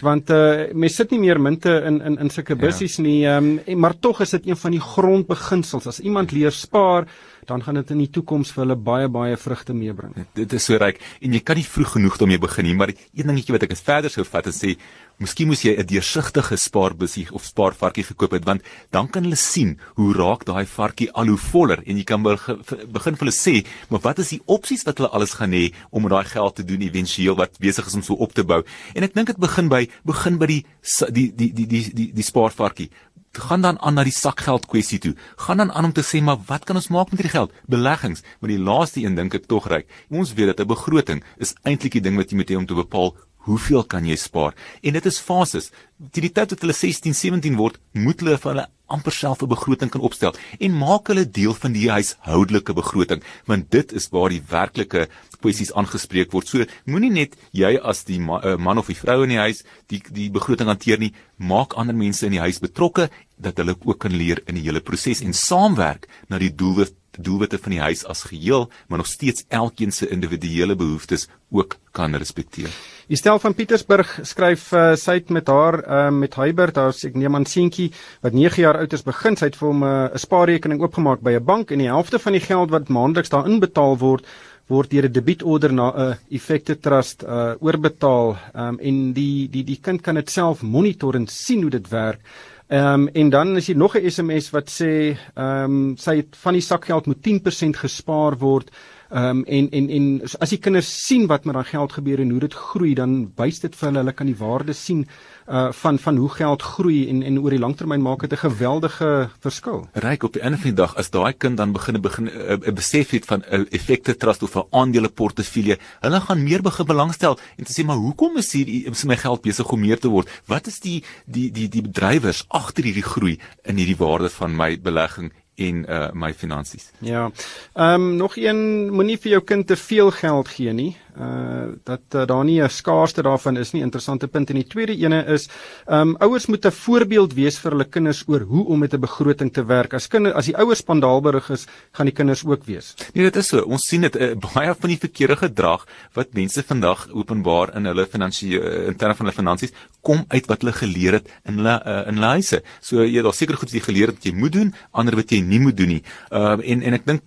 Want 0.00 0.30
uh 0.30 0.72
mense 0.72 0.96
sit 0.96 1.10
nie 1.10 1.20
meer 1.20 1.40
munte 1.40 1.82
in 1.86 2.00
in 2.00 2.18
in 2.18 2.30
sulke 2.30 2.56
bussies 2.56 2.96
ja. 2.96 3.02
nie 3.02 3.26
um, 3.26 3.58
en 3.66 3.78
maar 3.78 3.98
tog 3.98 4.20
is 4.20 4.30
dit 4.30 4.46
een 4.46 4.56
van 4.56 4.70
die 4.70 4.80
grondbeginsels. 4.80 5.86
As 5.86 6.00
iemand 6.00 6.32
leer 6.32 6.52
spaar 6.52 7.06
dan 7.46 7.62
gaan 7.62 7.78
dit 7.80 7.90
in 7.94 8.02
die 8.04 8.10
toekoms 8.10 8.52
vir 8.54 8.64
hulle 8.64 8.76
baie 8.76 9.08
baie 9.08 9.36
vrugte 9.36 9.74
meebring. 9.76 10.14
Dit 10.36 10.52
is 10.52 10.64
so 10.68 10.78
ryk 10.80 11.00
en 11.20 11.32
jy 11.36 11.40
kan 11.40 11.58
nie 11.58 11.66
vroeg 11.66 11.94
genoeg 11.96 12.18
daarmee 12.20 12.42
begin 12.42 12.68
nie, 12.68 12.74
maar 12.74 12.92
een 12.92 13.26
dingetjie 13.30 13.54
wat 13.56 13.66
ek 13.66 13.74
is 13.76 13.84
verder 13.84 14.12
sou 14.12 14.24
vat 14.24 14.48
en 14.50 14.56
sê, 14.56 14.74
miskien 15.22 15.48
moes 15.48 15.62
jy 15.62 15.76
'n 15.78 15.86
deursigtige 15.86 16.56
spaarbusie 16.56 17.26
of 17.32 17.44
spaarvarkie 17.44 18.04
gekoop 18.04 18.32
het 18.32 18.44
want 18.44 18.62
dan 18.90 19.08
kan 19.08 19.22
hulle 19.22 19.36
sien 19.36 19.78
hoe 19.94 20.12
raak 20.14 20.44
daai 20.44 20.66
varkie 20.66 21.10
al 21.12 21.26
hoe 21.26 21.38
voller 21.38 21.82
en 21.86 21.96
jy 21.96 22.04
kan 22.04 22.22
begin 22.22 23.16
vir 23.16 23.24
hulle 23.24 23.32
sê, 23.32 23.64
maar 23.90 24.00
wat 24.00 24.18
is 24.18 24.28
die 24.28 24.42
opsies 24.46 24.84
wat 24.84 24.98
hulle 24.98 25.10
alles 25.10 25.34
gaan 25.34 25.52
hê 25.52 25.72
om 25.90 26.08
daai 26.08 26.24
geld 26.24 26.56
te 26.56 26.64
doen 26.64 26.80
éventueel 26.80 27.36
wat 27.36 27.58
besig 27.58 27.86
is 27.86 27.94
om 27.94 28.02
so 28.02 28.14
op 28.14 28.32
te 28.32 28.44
bou? 28.44 28.62
En 28.94 29.02
ek 29.02 29.14
dink 29.14 29.26
dit 29.26 29.38
begin 29.38 29.68
by 29.68 29.88
begin 30.04 30.38
by 30.38 30.46
die 30.46 30.64
die 31.10 31.32
die 31.32 31.52
die 31.52 31.66
die 31.66 31.94
die, 31.94 32.12
die 32.12 32.22
spaarvarkie 32.22 32.90
gaan 33.38 33.60
dan 33.60 33.78
aan 33.80 33.94
na 33.94 34.04
die 34.04 34.12
sakgeld 34.12 34.66
kwessie 34.66 34.98
toe. 34.98 35.14
Gaan 35.36 35.56
dan 35.56 35.72
aan 35.72 35.84
om 35.84 35.92
te 35.92 36.02
sê 36.02 36.22
maar 36.22 36.38
wat 36.46 36.64
kan 36.64 36.76
ons 36.76 36.88
maak 36.88 37.10
met 37.10 37.20
hierdie 37.20 37.36
geld? 37.36 37.52
Beleggings, 37.66 38.22
maar 38.40 38.50
die 38.50 38.58
laaste 38.58 39.02
een 39.02 39.14
dink 39.14 39.34
ek 39.34 39.46
tog 39.46 39.68
ryk. 39.68 39.86
Ons 40.10 40.34
weet 40.34 40.46
dat 40.46 40.60
'n 40.60 40.68
begroting 40.68 41.24
is 41.38 41.54
eintlik 41.62 41.92
die 41.92 42.00
ding 42.00 42.16
wat 42.16 42.30
jy 42.30 42.36
moet 42.36 42.50
hê 42.50 42.56
om 42.56 42.66
te 42.66 42.74
bepaal 42.74 43.14
hoeveel 43.46 43.84
kan 43.84 44.06
jy 44.06 44.16
spaar? 44.20 44.54
En 44.82 44.96
dit 44.96 45.06
is 45.06 45.20
fases. 45.20 45.70
Teen 46.10 46.28
die 46.28 46.32
tyd 46.32 46.54
dat 46.54 46.64
hulle 46.64 46.76
16, 46.76 47.14
17 47.14 47.58
word, 47.60 47.78
moet 47.92 48.20
hulle 48.22 48.38
vir 48.40 48.52
hulle 48.52 48.68
amper 48.94 49.12
self 49.12 49.42
'n 49.42 49.48
begroting 49.48 49.90
kan 49.90 50.00
opstel 50.04 50.34
en 50.60 50.78
maak 50.78 51.08
hulle 51.08 51.24
deel 51.24 51.54
van 51.54 51.72
die 51.72 51.88
huishoudelike 51.88 52.74
begroting, 52.74 53.22
want 53.46 53.70
dit 53.70 53.92
is 53.92 54.10
waar 54.12 54.28
die 54.28 54.42
werklike 54.48 55.08
kwessies 55.40 55.72
aangespreek 55.72 56.32
word. 56.32 56.48
So 56.48 56.64
moenie 56.84 57.10
net 57.10 57.36
jy 57.52 57.78
as 57.80 58.04
die 58.04 58.20
ma 58.20 58.40
uh, 58.44 58.56
man 58.56 58.78
of 58.78 58.86
die 58.86 58.98
vrou 58.98 59.22
in 59.24 59.30
die 59.30 59.40
huis 59.40 59.64
die 59.88 60.02
die 60.10 60.30
begroting 60.30 60.68
hanteer 60.68 60.98
nie, 60.98 61.14
maak 61.36 61.76
ander 61.76 61.94
mense 61.96 62.26
in 62.26 62.36
die 62.36 62.44
huis 62.44 62.60
betrokke 62.60 63.08
dat 63.36 63.56
hulle 63.56 63.76
ook 63.84 63.98
kan 63.98 64.12
leer 64.12 64.42
in 64.46 64.54
die 64.54 64.66
hele 64.68 64.80
proses 64.80 65.22
en 65.22 65.32
saamwerk 65.32 66.08
na 66.28 66.38
die 66.38 66.52
doelwit 66.54 66.94
doelwitte 67.20 67.58
van 67.58 67.70
die 67.70 67.80
huis 67.80 68.04
as 68.04 68.22
geheel, 68.30 68.68
maar 68.88 68.98
nog 68.98 69.10
steeds 69.10 69.44
elkeen 69.48 69.92
se 69.92 70.08
individuele 70.08 70.76
behoeftes 70.76 71.28
ook 71.50 71.76
kan 71.92 72.14
respekteer. 72.14 72.70
Estel 73.08 73.38
van 73.38 73.54
Pietersburg 73.54 74.18
skryf 74.22 74.72
uh, 74.72 74.94
sy 74.98 75.18
het 75.20 75.30
met 75.30 75.48
haar 75.48 75.80
uh, 75.84 76.08
met 76.10 76.34
Hybert, 76.34 76.74
daar's 76.74 77.04
ek 77.04 77.14
neem 77.14 77.36
aan 77.36 77.46
seentjie 77.46 77.90
wat 78.24 78.32
9 78.32 78.62
jaar 78.62 78.80
oud 78.80 78.96
is 78.96 79.04
begin, 79.04 79.36
sy 79.36 79.50
het 79.52 79.60
vir 79.60 79.68
hom 79.68 79.84
eh, 79.84 79.92
'n 79.92 80.14
uh, 80.14 80.22
spaarrekening 80.24 80.82
oopgemaak 80.82 81.20
by 81.20 81.36
'n 81.36 81.44
bank 81.44 81.70
en 81.70 81.78
die 81.78 81.92
helfte 81.92 82.18
van 82.18 82.32
die 82.32 82.40
geld 82.40 82.70
wat 82.70 82.88
maandeliks 82.88 83.30
daarin 83.30 83.60
betaal 83.60 83.98
word 83.98 84.26
word 84.68 84.90
deur 84.90 85.04
'n 85.04 85.12
debietorder 85.12 85.72
na 85.72 85.92
'n 85.92 86.18
effekte 86.30 86.80
trust 86.80 87.22
uh 87.22 87.54
oorbetaal 87.60 88.36
um, 88.56 88.78
en 88.80 89.12
die 89.12 89.48
die 89.48 89.64
die 89.64 89.80
kind 89.80 90.00
kan 90.02 90.14
dit 90.14 90.30
self 90.30 90.62
monitor 90.62 91.14
en 91.14 91.26
sien 91.26 91.62
hoe 91.62 91.70
dit 91.70 91.88
werk. 91.88 92.20
Ehm 92.66 93.00
um, 93.00 93.08
en 93.08 93.30
dan 93.30 93.56
is 93.56 93.66
hier 93.66 93.76
nog 93.76 93.96
'n 93.96 94.10
SMS 94.10 94.50
wat 94.50 94.70
sê 94.70 95.16
ehm 95.34 95.64
um, 95.64 95.96
sy 95.96 96.16
het 96.16 96.36
van 96.36 96.52
die 96.52 96.62
sakgeld 96.62 97.06
moet 97.06 97.20
10% 97.20 97.76
gespaar 97.76 98.38
word. 98.38 98.70
Ehm 99.14 99.24
um, 99.24 99.44
en 99.44 99.70
en 99.70 99.88
en 99.94 100.06
as 100.42 100.50
die 100.50 100.58
kinders 100.58 100.88
sien 101.06 101.28
wat 101.30 101.44
met 101.46 101.54
daai 101.54 101.68
geld 101.68 101.92
gebeur 101.94 102.18
en 102.18 102.30
hoe 102.34 102.40
dit 102.42 102.54
groei, 102.54 102.94
dan 102.98 103.12
wys 103.38 103.60
dit 103.62 103.76
vir 103.78 103.86
hulle 103.86 104.00
hulle 104.00 104.14
kan 104.18 104.26
die 104.26 104.40
waarde 104.40 104.74
sien 104.74 105.04
uh 105.46 105.68
van 105.82 106.00
van 106.02 106.16
hoe 106.16 106.30
geld 106.34 106.62
groei 106.62 107.04
en 107.12 107.20
en 107.22 107.38
oor 107.38 107.54
die 107.54 107.60
langtermyn 107.62 108.02
maak 108.02 108.24
dit 108.26 108.32
'n 108.32 108.42
geweldige 108.42 109.30
verskil. 109.38 109.86
Ryk 109.92 110.22
op 110.22 110.32
die 110.32 110.42
einde 110.42 110.58
van 110.58 110.70
die 110.70 110.80
dag 110.82 110.96
as 110.96 111.10
daai 111.10 111.32
kind 111.32 111.56
dan 111.56 111.72
begin 111.72 112.00
begin 112.00 112.24
'n 112.24 112.62
uh, 112.66 112.74
besef 112.74 113.10
het 113.10 113.24
van 113.24 113.44
'n 113.46 113.60
uh, 113.60 113.66
effekte 113.70 114.16
trust 114.16 114.42
of 114.42 114.56
'n 114.56 114.66
aandele 114.70 115.08
portefeulje, 115.08 115.78
hulle 116.00 116.20
gaan 116.20 116.42
meer 116.42 116.62
begin 116.62 116.86
belangstel 116.86 117.38
en 117.56 117.64
te 117.64 117.72
sê 117.72 117.86
maar 117.86 118.02
hoekom 118.02 118.36
is 118.36 118.52
hier 118.52 118.90
is 118.90 119.04
my 119.04 119.16
geld 119.16 119.42
besig 119.42 119.70
om 119.70 119.80
meer 119.80 119.98
te 119.98 120.08
word? 120.08 120.28
Wat 120.46 120.66
is 120.66 120.80
die 120.80 121.04
die 121.26 121.52
die 121.52 121.68
die 121.68 121.82
bedrywers 121.82 122.44
agter 122.48 122.82
hierdie 122.84 123.10
groei 123.12 123.38
in 123.62 123.76
hierdie 123.76 123.96
waarde 123.96 124.28
van 124.30 124.56
my 124.56 124.80
belegging 124.80 125.30
en 125.54 125.84
uh 125.88 126.10
my 126.12 126.34
finansies. 126.34 126.90
Ja. 126.98 127.30
Ehm 127.72 127.94
um, 127.94 128.16
nog 128.16 128.36
een 128.36 128.90
moenie 128.92 129.18
vir 129.18 129.30
jou 129.30 129.42
kind 129.44 129.66
te 129.66 129.76
veel 129.76 130.10
geld 130.10 130.48
gee 130.48 130.72
nie 130.72 130.96
uh 131.18 131.52
dat 131.84 132.00
uh, 132.14 132.24
daar 132.26 132.44
nie 132.44 132.60
'n 132.62 132.68
skaarste 132.68 133.22
daarvan 133.22 133.56
is 133.56 133.72
nie. 133.72 133.82
Interessante 133.82 134.28
punt 134.28 134.50
en 134.50 134.56
die 134.56 134.66
tweede 134.66 134.96
ene 134.96 135.24
is 135.26 135.48
um 135.86 136.16
ouers 136.16 136.46
moet 136.46 136.64
'n 136.66 136.70
voorbeeld 136.70 137.34
wees 137.34 137.58
vir 137.58 137.70
hulle 137.70 137.84
kinders 137.84 138.24
oor 138.26 138.40
hoe 138.40 138.66
om 138.66 138.78
met 138.78 138.94
'n 138.94 139.00
begroting 139.00 139.52
te 139.52 139.64
werk. 139.64 139.94
As 139.94 140.08
kinders 140.08 140.34
as 140.34 140.46
die 140.46 140.56
ouers 140.56 140.78
spandaalberig 140.78 141.50
is 141.50 141.66
gaan 141.92 142.06
die 142.06 142.14
kinders 142.14 142.44
ook 142.44 142.64
wees. 142.64 142.94
Nee 143.12 143.24
dit 143.24 143.36
is 143.36 143.48
so. 143.48 143.60
Ons 143.60 143.86
sien 143.86 144.00
dit 144.00 144.16
uh, 144.16 144.34
baie 144.54 144.74
van 144.74 144.88
die 144.88 144.98
verkeerde 144.98 145.36
gedrag 145.36 145.86
wat 146.14 146.32
mense 146.32 146.62
vandag 146.62 147.08
openbaar 147.12 147.76
in 147.76 147.84
hulle 147.84 148.06
finansiële 148.06 148.86
in 148.86 148.96
terme 148.96 149.14
van 149.14 149.26
hulle 149.26 149.36
finansies 149.36 149.72
kom 150.00 150.24
uit 150.28 150.46
wat 150.46 150.60
hulle 150.60 150.72
geleer 150.72 151.12
het 151.12 151.30
in 151.44 151.54
hulle 151.54 151.82
uh, 151.86 152.08
in 152.08 152.14
hulle 152.14 152.26
huise. 152.26 152.62
So 152.80 153.04
jy 153.04 153.22
daar 153.22 153.34
seker 153.34 153.56
goed 153.56 153.70
wat 153.70 153.78
jy 153.78 153.84
geleer 153.86 154.06
het 154.06 154.16
wat 154.16 154.24
jy 154.24 154.34
moet 154.34 154.52
doen 154.52 154.74
ander 154.92 155.16
wat 155.16 155.30
jy 155.30 155.40
nie 155.40 155.60
moet 155.60 155.76
doen 155.76 155.88
nie. 155.88 156.02
Uh 156.30 156.58
en 156.64 156.82
en 156.82 156.94
ek 156.94 157.06
dink 157.06 157.22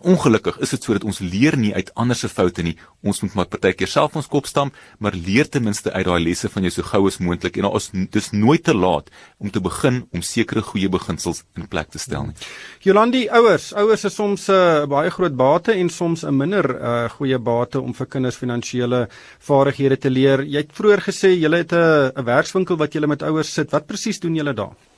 ongelukkig 0.00 0.58
is 0.60 0.70
dit 0.70 0.82
sodat 0.82 1.04
ons 1.04 1.20
leer 1.20 1.56
nie 1.56 1.74
uit 1.74 1.90
ander 1.94 2.16
se 2.16 2.28
foute 2.28 2.62
nie. 2.62 2.76
Ons 3.02 3.22
moet 3.22 3.29
maar 3.34 3.46
partykeer 3.46 3.88
self 3.88 4.16
ons 4.16 4.28
kop 4.30 4.46
stamp, 4.46 4.74
maar 4.98 5.14
leer 5.14 5.48
ten 5.48 5.64
minste 5.64 5.92
uit 5.92 6.06
daai 6.06 6.20
lesse 6.24 6.48
van 6.48 6.66
jou 6.66 6.72
so 6.74 6.82
gou 6.82 7.06
as 7.06 7.18
moontlik 7.18 7.56
en 7.60 7.68
ons 7.70 7.90
dis 7.92 8.30
nooit 8.32 8.62
te 8.64 8.74
laat 8.74 9.10
om 9.38 9.50
te 9.50 9.60
begin 9.60 10.02
om 10.12 10.22
sekere 10.22 10.62
goeie 10.62 10.88
beginsels 10.88 11.44
in 11.56 11.68
plek 11.68 11.90
te 11.90 11.98
stel 11.98 12.30
nie. 12.30 12.36
Jolandi 12.84 13.26
ouers, 13.28 13.72
ouers 13.72 14.04
is 14.04 14.14
soms 14.14 14.48
'n 14.48 14.52
uh, 14.52 14.86
baie 14.86 15.10
groot 15.10 15.36
bate 15.36 15.72
en 15.72 15.88
soms 15.88 16.24
'n 16.24 16.36
minder 16.36 16.64
uh, 16.70 17.08
goeie 17.10 17.38
bate 17.38 17.80
om 17.80 17.94
vir 17.94 18.06
kinders 18.06 18.36
finansiële 18.36 19.08
vaardighede 19.38 19.96
te 19.96 20.10
leer. 20.10 20.44
Jy 20.44 20.58
het 20.58 20.72
vroeër 20.72 21.02
gesê 21.08 21.34
jy 21.34 21.50
het 21.50 21.72
'n 21.72 22.12
'n 22.16 22.24
werkswinkel 22.24 22.76
wat 22.76 22.94
jy 22.94 23.06
met 23.06 23.22
ouers 23.22 23.52
sit. 23.52 23.70
Wat 23.70 23.86
presies 23.86 24.20
doen 24.20 24.34
julle 24.34 24.54
daar? 24.54 24.89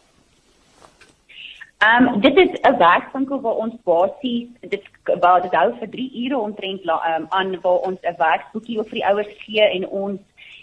Ehm 1.82 2.06
um, 2.06 2.20
dit 2.20 2.36
is 2.36 2.52
'n 2.60 2.76
werkswinkel 2.78 3.40
waar 3.40 3.58
ons 3.64 3.74
basies 3.84 4.48
dit 4.60 4.84
waar 5.20 5.42
dit 5.42 5.54
hou 5.54 5.70
vir 5.78 5.88
3 5.90 6.24
ure 6.24 6.38
omtrent 6.38 6.82
um, 6.88 7.24
aan 7.28 7.60
waar 7.60 7.80
ons 7.88 7.98
'n 8.02 8.14
werkboekie 8.18 8.76
vir 8.82 8.98
die 8.98 9.06
ouers 9.06 9.32
gee 9.38 9.64
en 9.76 9.88
ons 9.88 10.20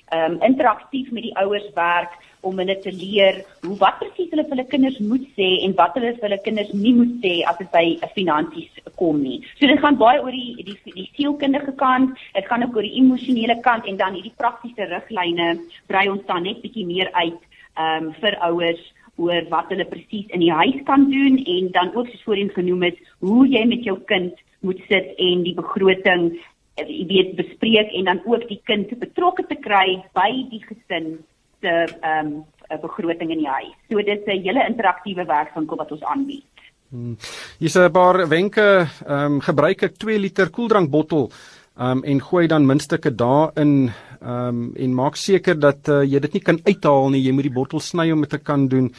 ehm 0.09 0.31
um, 0.31 0.41
interaktief 0.41 1.11
met 1.11 1.23
die 1.23 1.35
ouers 1.35 1.67
werk 1.73 2.13
om 2.41 2.57
hulle 2.57 2.79
te 2.79 2.91
leer 2.91 3.35
hoe 3.65 3.77
wat 3.77 3.99
presies 3.99 4.29
hulle 4.29 4.45
vir 4.47 4.55
hulle 4.55 4.71
kinders 4.73 4.99
moet 4.99 5.25
sê 5.39 5.49
en 5.65 5.75
wat 5.81 5.97
hulle 5.97 6.13
vir 6.13 6.27
hulle 6.27 6.41
kinders 6.45 6.71
nie 6.73 6.93
moet 6.99 7.15
sê 7.25 7.33
as 7.51 7.57
dit 7.57 7.71
by 7.71 7.85
finansies 8.13 8.71
kom 8.95 9.19
nie. 9.21 9.39
So 9.59 9.67
dit 9.67 9.79
gaan 9.79 9.97
baie 9.97 10.21
oor 10.23 10.31
die 10.31 10.63
die 10.69 10.77
die 10.99 11.09
sielkundige 11.17 11.75
kant, 11.83 12.15
dit 12.33 12.47
gaan 12.47 12.63
ook 12.63 12.75
oor 12.75 12.87
die 12.87 12.99
emosionele 13.01 13.59
kant 13.67 13.85
en 13.85 13.97
dan 13.97 14.13
hierdie 14.13 14.37
praktiese 14.37 14.87
riglyne 14.93 15.49
brei 15.87 16.07
ons 16.09 16.25
dan 16.31 16.43
net 16.43 16.61
bietjie 16.61 16.85
meer 16.85 17.11
uit 17.11 17.41
ehm 17.75 18.07
um, 18.07 18.13
vir 18.21 18.39
ouers 18.47 18.87
oor 19.19 19.47
wat 19.51 19.71
hulle 19.73 19.85
presies 19.89 20.29
in 20.35 20.43
die 20.43 20.53
huis 20.53 20.79
kan 20.87 21.09
doen 21.11 21.39
en 21.55 21.71
dan 21.75 21.91
ook 21.95 22.07
soos 22.07 22.23
voorheen 22.27 22.53
genoem 22.55 22.87
het, 22.89 23.01
hoe 23.19 23.47
jy 23.47 23.65
met 23.67 23.83
jou 23.83 23.97
kind 24.11 24.33
moet 24.65 24.79
sit 24.87 25.13
en 25.17 25.43
die 25.43 25.55
begroting 25.57 26.31
jy 26.79 27.05
weet 27.09 27.35
bespreek 27.35 27.91
en 27.91 28.05
dan 28.07 28.21
ook 28.25 28.47
die 28.47 28.61
kind 28.63 28.91
betrokke 28.99 29.43
te 29.49 29.57
kry 29.59 29.99
by 30.15 30.29
die 30.51 30.63
gesin 30.67 31.17
se 31.59 31.75
ehm 31.99 32.39
um, 32.39 32.39
begroting 32.81 33.31
in 33.33 33.39
die 33.41 33.49
huis. 33.49 33.73
So 33.89 33.97
dit 33.97 34.19
is 34.19 34.25
'n 34.27 34.43
hele 34.45 34.65
interaktiewe 34.69 35.25
werkswinkel 35.25 35.77
wat 35.77 35.91
ons 35.91 36.03
aanbied. 36.03 36.45
Hmm. 36.89 37.17
Hier's 37.59 37.75
'n 37.75 37.91
paar 37.91 38.27
wenke, 38.27 38.87
ehm 39.07 39.33
um, 39.33 39.41
gebruik 39.41 39.83
'n 39.83 39.93
2 39.97 40.19
liter 40.19 40.49
koeldrankbottel 40.49 41.29
ehm 41.31 41.58
um, 41.79 42.03
en 42.03 42.21
gooi 42.21 42.47
dan 42.47 42.67
minstukke 42.67 43.15
daarin 43.15 43.91
ehm 44.19 44.47
um, 44.47 44.73
en 44.75 44.93
maak 44.93 45.15
seker 45.15 45.55
dat 45.59 45.87
uh, 45.87 46.03
jy 46.03 46.19
dit 46.19 46.33
nie 46.33 46.43
kan 46.43 46.59
uithaal 46.65 47.09
nie. 47.09 47.21
Jy 47.23 47.31
moet 47.31 47.47
die 47.47 47.55
bottel 47.55 47.79
sny 47.79 48.09
om 48.11 48.25
dit 48.25 48.29
te 48.29 48.37
kan 48.37 48.67
doen. 48.67 48.89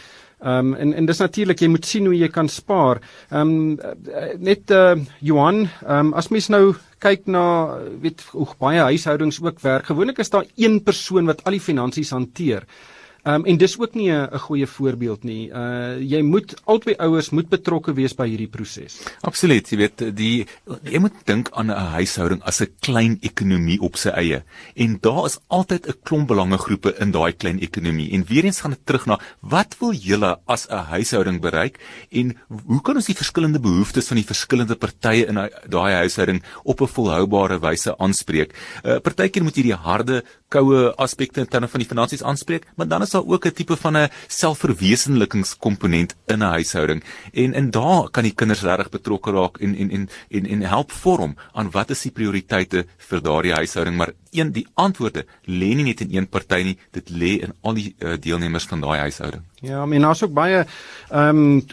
Ehm 0.40 0.71
um, 0.71 0.75
en 0.75 0.95
en 0.95 1.07
dis 1.07 1.21
natuurlik 1.21 1.61
jy 1.61 1.69
moet 1.69 1.85
sien 1.85 2.07
hoe 2.09 2.16
jy 2.16 2.29
kan 2.29 2.49
spaar. 2.49 3.03
Ehm 3.31 3.51
um, 3.51 3.99
net 4.38 4.71
uh, 4.71 4.97
Johan, 5.21 5.66
ehm 5.87 6.07
um, 6.07 6.14
as 6.14 6.31
mens 6.31 6.49
nou 6.49 6.75
kyk 6.99 7.27
na 7.27 7.77
weet 8.01 8.25
hoe 8.33 8.49
baie 8.59 8.81
huishoudings 8.81 9.43
ook 9.43 9.61
werk, 9.61 9.87
gewoonlik 9.93 10.19
is 10.19 10.31
daar 10.31 10.49
een 10.57 10.81
persoon 10.85 11.27
wat 11.27 11.45
al 11.45 11.53
die 11.53 11.66
finansies 11.69 12.11
hanteer. 12.16 12.64
Ehm 12.64 13.00
um, 13.24 13.44
en 13.44 13.56
dis 13.56 13.78
ook 13.78 13.94
nie 13.94 14.11
'n 14.11 14.38
goeie 14.38 14.66
voorbeeld 14.66 15.24
nie. 15.24 15.48
Uh 15.48 15.98
jy 16.00 16.22
moet 16.22 16.54
albei 16.64 16.94
ouers 16.98 17.30
moet 17.30 17.48
betrokke 17.48 17.92
wees 17.92 18.14
by 18.14 18.28
hierdie 18.28 18.48
proses. 18.48 19.00
Absoluut, 19.20 19.68
jy 19.70 19.76
weet 19.76 20.16
die 20.16 20.46
jy 20.83 20.98
moet 20.98 21.14
dink 21.24 21.50
aan 21.52 21.70
'n 21.70 21.92
huishouding 21.96 22.42
as 22.42 22.61
'n 22.61 22.72
klein 22.80 23.18
ekonomie 23.20 23.80
op 23.80 23.96
sy 23.96 24.09
eie. 24.09 24.42
En 24.74 24.98
daar 25.00 25.26
is 25.26 25.38
altyd 25.48 25.87
'n 25.88 25.98
klomp 26.02 26.28
belangegroepe 26.28 26.94
in 27.00 27.11
daai 27.11 27.33
klein 27.33 27.61
ekonomie. 27.61 28.11
En 28.12 28.24
weer 28.24 28.44
eens 28.44 28.61
gaan 28.61 28.70
dit 28.70 28.87
terug 28.87 29.06
na 29.06 29.18
wat 29.40 29.76
wil 29.80 29.92
julle 29.92 30.38
as 30.46 30.66
'n 30.68 30.85
huishouding 30.92 31.40
bereik 31.40 31.78
en 32.11 32.37
hoe 32.66 32.83
kan 32.83 32.96
ons 32.96 33.06
die 33.06 33.14
verskillende 33.14 33.61
behoeftes 33.61 34.06
van 34.06 34.16
die 34.16 34.26
verskillende 34.26 34.76
partye 34.76 35.26
in 35.26 35.35
daai 35.68 35.92
huishouding 35.94 36.42
op 36.62 36.80
'n 36.80 36.87
volhoubare 36.87 37.59
wyse 37.61 37.98
aanspreek? 37.98 38.54
Uh 38.85 38.98
partykeer 38.98 39.42
moet 39.42 39.56
jy 39.56 39.62
die 39.62 39.74
harde, 39.74 40.24
koue 40.51 40.91
aspekte 41.01 41.41
in 41.41 41.49
terme 41.49 41.69
van 41.71 41.83
die 41.83 41.89
finansies 41.89 42.25
aanspreek, 42.27 42.67
maar 42.77 42.89
dan 42.91 43.03
is 43.07 43.15
daar 43.15 43.27
ook 43.27 43.47
'n 43.47 43.53
tipe 43.53 43.77
van 43.77 43.97
'n 43.97 44.11
selfverwesenlikingskomponent 44.29 46.15
in 46.27 46.39
'n 46.39 46.53
huishouding. 46.57 47.05
En 47.33 47.55
en 47.55 47.71
daar 47.71 48.11
kan 48.11 48.23
die 48.23 48.35
kinders 48.35 48.63
regtig 48.63 48.91
betrokke 48.91 49.31
raak 49.31 49.59
en 49.59 49.75
en 49.75 49.91
en 49.91 50.09
en 50.29 50.47
en 50.47 50.61
help 50.63 50.93
vorm 50.93 51.37
aan 51.53 51.71
wat 51.71 51.91
is 51.91 52.03
die 52.03 52.13
prioriteite 52.13 52.87
vir 52.99 53.23
daardie 53.23 53.53
huishouding. 53.53 53.97
Maar 53.97 54.13
een 54.31 54.53
die 54.53 54.66
antwoorde 54.75 55.27
lê 55.45 55.75
nie 55.75 55.85
net 55.85 56.01
in 56.01 56.16
een 56.16 56.29
party 56.29 56.62
nie 56.62 56.79
dit 56.90 57.11
lê 57.11 57.38
in 57.47 57.55
al 57.61 57.75
die 57.75 57.95
uh, 57.99 58.16
deelnemers 58.21 58.66
van 58.66 58.81
daai 58.81 58.99
huishouding 58.99 59.45
Ja, 59.61 59.85
men 59.87 60.01
daar's 60.01 60.23
ook 60.25 60.33
baie 60.33 60.64
ehm 61.11 61.38
um, 61.38 61.64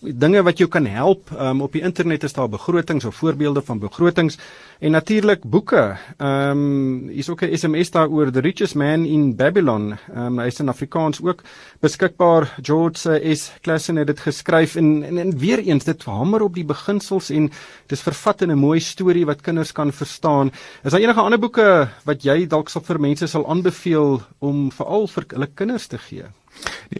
dinge 0.00 0.42
wat 0.42 0.58
jou 0.58 0.68
kan 0.68 0.86
help. 0.86 1.28
Ehm 1.30 1.46
um, 1.46 1.60
op 1.60 1.72
die 1.72 1.82
internet 1.82 2.22
is 2.24 2.32
daar 2.32 2.48
begrotings 2.48 3.04
of 3.04 3.14
voorbeelde 3.14 3.62
van 3.62 3.78
begrotings 3.78 4.38
en 4.78 4.90
natuurlik 4.90 5.44
boeke. 5.44 5.96
Ehm 6.16 6.50
um, 6.50 7.08
hier's 7.08 7.28
ook 7.28 7.42
'n 7.42 7.56
SMS 7.56 7.90
daaroor 7.90 8.30
The 8.30 8.40
Richest 8.40 8.74
Man 8.74 9.04
in 9.04 9.36
Babylon. 9.36 9.92
Ehm 10.14 10.26
um, 10.26 10.38
hy's 10.38 10.58
in 10.58 10.68
Afrikaans 10.68 11.20
ook 11.22 11.42
beskikbaar. 11.80 12.54
George 12.62 13.34
S. 13.34 13.52
Clason 13.60 13.96
het 13.96 14.06
dit 14.06 14.20
geskryf 14.20 14.76
en, 14.76 15.02
en 15.02 15.18
en 15.18 15.38
weer 15.38 15.58
eens 15.58 15.84
dit 15.84 16.04
hamer 16.04 16.42
op 16.42 16.54
die 16.54 16.64
beginsels 16.64 17.30
en 17.30 17.50
dis 17.86 18.02
vervat 18.02 18.42
in 18.42 18.50
'n 18.50 18.58
mooi 18.58 18.80
storie 18.80 19.26
wat 19.26 19.40
kinders 19.40 19.72
kan 19.72 19.92
verstaan. 19.92 20.50
Is 20.82 20.90
daar 20.90 21.00
enige 21.00 21.20
ander 21.20 21.38
boeke 21.38 21.88
wat 22.04 22.24
jy 22.24 22.46
dalk 22.46 22.70
sal 22.70 22.82
vir 22.82 23.00
mense 23.00 23.26
sal 23.26 23.46
aanbeveel 23.50 24.22
om 24.40 24.70
veral 24.70 25.06
vir 25.08 25.26
hulle 25.32 25.50
kinders 25.54 25.86
te 25.86 25.98
gee? 25.98 26.26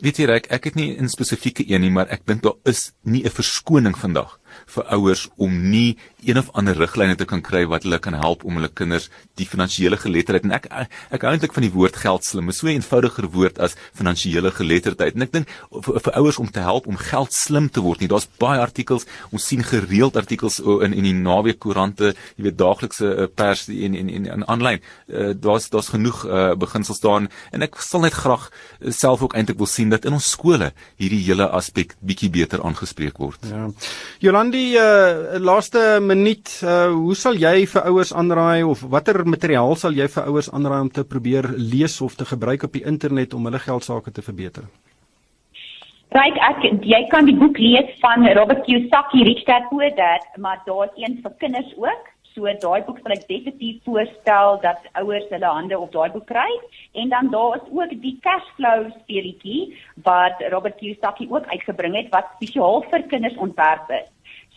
Weet 0.03 0.19
jy 0.19 0.27
reg, 0.27 0.47
ek 0.51 0.65
het 0.65 0.75
nie 0.75 0.97
'n 0.99 1.09
spesifieke 1.09 1.65
een 1.69 1.81
nie, 1.81 1.91
maar 1.91 2.09
ek 2.09 2.27
dink 2.27 2.43
daar 2.43 2.59
is 2.65 2.93
nie 3.05 3.25
'n 3.25 3.31
verskoning 3.31 3.97
vandag 3.97 4.39
vir 4.67 4.85
ouers 4.97 5.29
om 5.37 5.71
nie 5.71 5.97
een 6.25 6.39
of 6.39 6.49
ander 6.57 6.77
riglyne 6.77 7.17
te 7.17 7.27
kan 7.29 7.43
kry 7.45 7.65
wat 7.69 7.85
hulle 7.85 7.99
kan 7.99 8.15
help 8.17 8.45
om 8.45 8.57
hulle 8.59 8.71
kinders 8.73 9.11
die 9.39 9.47
finansiële 9.49 9.99
geletterdheid 10.01 10.47
en 10.47 10.55
ek 10.57 10.69
ek 11.15 11.25
hou 11.27 11.33
eintlik 11.35 11.55
van 11.57 11.67
die 11.67 11.73
woord 11.75 11.97
geldslim, 12.01 12.49
is 12.49 12.59
so 12.59 12.67
'n 12.67 12.79
eenvoudiger 12.79 13.29
woord 13.31 13.59
as 13.59 13.77
finansiële 13.95 14.51
geletterdheid. 14.51 15.15
En 15.15 15.23
ek 15.23 15.33
dink 15.33 15.49
vir, 15.71 16.01
vir 16.01 16.13
ouers 16.15 16.39
om 16.39 16.51
te 16.51 16.61
help 16.61 16.87
om 16.87 16.97
geldslim 16.97 17.69
te 17.71 17.81
word 17.81 18.01
nie. 18.01 18.09
Daar's 18.09 18.29
baie 18.39 18.61
artikels, 18.61 19.07
ons 19.31 19.47
sien 19.47 19.63
gereeld 19.63 20.17
artikels 20.17 20.61
in 20.61 20.93
in 20.93 21.05
die 21.05 21.15
naweek 21.15 21.59
koerante, 21.59 22.15
jy 22.37 22.45
weet 22.45 22.59
daaglikse 22.59 23.07
uh, 23.07 23.27
pers 23.27 23.69
en 23.69 23.95
en 23.95 24.27
en 24.27 24.47
aanlyn. 24.49 24.81
Uh, 25.09 25.33
daar's 25.35 25.69
daar's 25.71 25.89
genoeg 25.89 26.25
uh, 26.27 26.55
beginsels 26.55 27.01
daarin 27.01 27.29
en 27.53 27.63
ek 27.63 27.77
sal 27.81 28.01
net 28.01 28.13
graag 28.13 28.51
self 28.89 29.23
ook 29.23 29.35
eintlik 29.35 29.59
wil 29.59 29.67
sien 29.67 29.91
dat 29.91 30.05
in 30.05 30.13
ons 30.13 30.31
skole 30.31 30.73
hierdie 30.97 31.23
hele 31.25 31.49
aspek 31.49 31.95
bietjie 32.01 32.31
beter 32.31 32.63
aangespreek 32.63 33.19
word. 33.19 33.41
Ja. 33.51 33.69
Jolandi, 34.55 34.77
uh, 34.79 35.41
laaste 35.43 35.99
minuut, 36.01 36.47
uh, 36.63 36.93
hoe 36.95 37.15
sal 37.19 37.35
jy 37.35 37.65
vir 37.67 37.89
ouers 37.91 38.13
aanraai 38.15 38.63
of 38.63 38.85
watter 38.87 39.25
materiaal 39.27 39.75
sal 39.75 39.97
jy 39.99 40.07
vir 40.07 40.29
ouers 40.31 40.49
aanraai 40.55 40.81
om 40.85 40.91
te 40.95 41.03
probeer 41.03 41.49
lees 41.59 41.97
of 42.01 42.15
te 42.15 42.25
gebruik 42.25 42.63
op 42.63 42.73
die 42.73 42.85
internet 42.87 43.35
om 43.35 43.49
hulle 43.49 43.59
geld 43.59 43.83
sake 43.83 44.13
te 44.15 44.23
verbeter? 44.23 44.69
Ryk 46.15 46.39
ek 46.51 46.87
jy 46.87 47.03
kan 47.11 47.27
die 47.27 47.35
boek 47.35 47.59
lees 47.59 47.91
van 48.05 48.23
Robert 48.39 48.63
Kiyosaki 48.69 49.27
Rich 49.27 49.43
Dad 49.51 49.67
Poor 49.73 49.91
Dad, 49.99 50.23
maar 50.39 50.63
daar's 50.71 50.95
een 51.03 51.19
vir 51.25 51.35
kinders 51.43 51.75
ook. 51.75 52.15
So 52.35 52.47
daai 52.47 52.87
boek 52.87 53.03
sal 53.03 53.19
ek 53.19 53.27
definitief 53.27 53.83
voorstel 53.91 54.61
dat 54.63 54.87
ouers 55.03 55.27
hulle 55.35 55.51
hande 55.59 55.79
op 55.83 55.91
daai 55.91 56.15
boek 56.15 56.31
kry 56.31 56.51
en 57.03 57.11
dan 57.11 57.35
daar 57.35 57.59
is 57.59 57.69
ook 57.75 57.99
die 58.07 58.19
cash 58.23 58.47
flow 58.55 58.87
speletjie 59.03 59.75
wat 60.07 60.47
Robert 60.55 60.79
Kiyosaki 60.79 61.27
ook 61.31 61.51
uitgebring 61.51 61.99
het 61.99 62.15
wat 62.15 62.37
spesiaal 62.39 62.85
vir 62.95 63.11
kinders 63.11 63.39
ontwerp 63.51 63.91
is. 63.99 64.14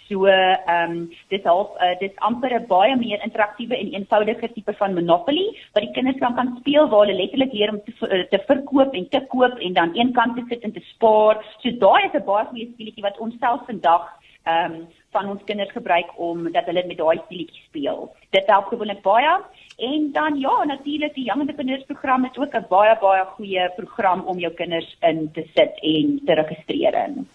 So 0.07 0.25
ehm 0.25 0.91
um, 0.91 1.09
dis 1.29 1.43
half 1.43 1.71
uh, 1.83 1.95
dis 1.99 2.13
amper 2.29 2.51
'n 2.59 2.67
baie 2.67 2.95
meer 2.95 3.23
interaktiewe 3.27 3.75
en 3.77 3.93
eenvoudiger 3.93 4.53
tipe 4.53 4.73
van 4.81 4.93
Monopoly 4.93 5.47
wat 5.73 5.83
die 5.83 5.95
kinders 5.97 6.19
kan 6.19 6.35
kan 6.35 6.55
speel 6.59 6.87
waar 6.89 7.05
hulle 7.05 7.19
letterlik 7.21 7.53
leer 7.53 7.73
om 7.73 7.81
te 7.87 7.93
uh, 8.07 8.23
te 8.31 8.39
verkoop 8.51 8.93
en 8.93 9.09
te 9.09 9.21
koop 9.33 9.59
en 9.59 9.73
dan 9.73 9.91
een 9.99 10.13
kant 10.13 10.35
te 10.35 10.45
sit 10.49 10.63
en 10.63 10.71
te 10.71 10.83
spaar. 10.93 11.43
So 11.61 11.71
daai 11.85 12.05
is 12.05 12.13
'n 12.13 12.25
baie 12.31 12.45
goeie 12.45 12.71
speletjie 12.73 13.07
wat 13.07 13.19
ons 13.19 13.35
self 13.39 13.65
vandag 13.65 14.07
ehm 14.43 14.73
um, 14.73 14.87
van 15.11 15.29
ons 15.29 15.43
kinders 15.43 15.71
gebruik 15.71 16.09
om 16.15 16.51
dat 16.51 16.65
hulle 16.65 16.83
met 16.87 16.97
daai 16.97 17.17
speletjie 17.25 17.63
speel. 17.67 18.11
Dit 18.29 18.47
help 18.47 18.65
gewoonlik 18.65 19.01
baie. 19.01 19.33
En 19.77 20.09
dan 20.11 20.39
ja, 20.39 20.63
natuurlik 20.65 21.13
die 21.13 21.23
Young 21.25 21.43
Entrepreneurs 21.43 21.83
program 21.85 22.25
is 22.25 22.37
ook 22.37 22.53
'n 22.53 22.65
baie 22.69 22.97
baie 22.99 23.25
goeie 23.25 23.71
program 23.75 24.21
om 24.21 24.39
jou 24.39 24.53
kinders 24.53 24.97
in 24.99 25.29
te 25.33 25.43
sit 25.53 25.71
en 25.81 26.21
te 26.25 26.33
registreer 26.33 26.93
in. 27.05 27.27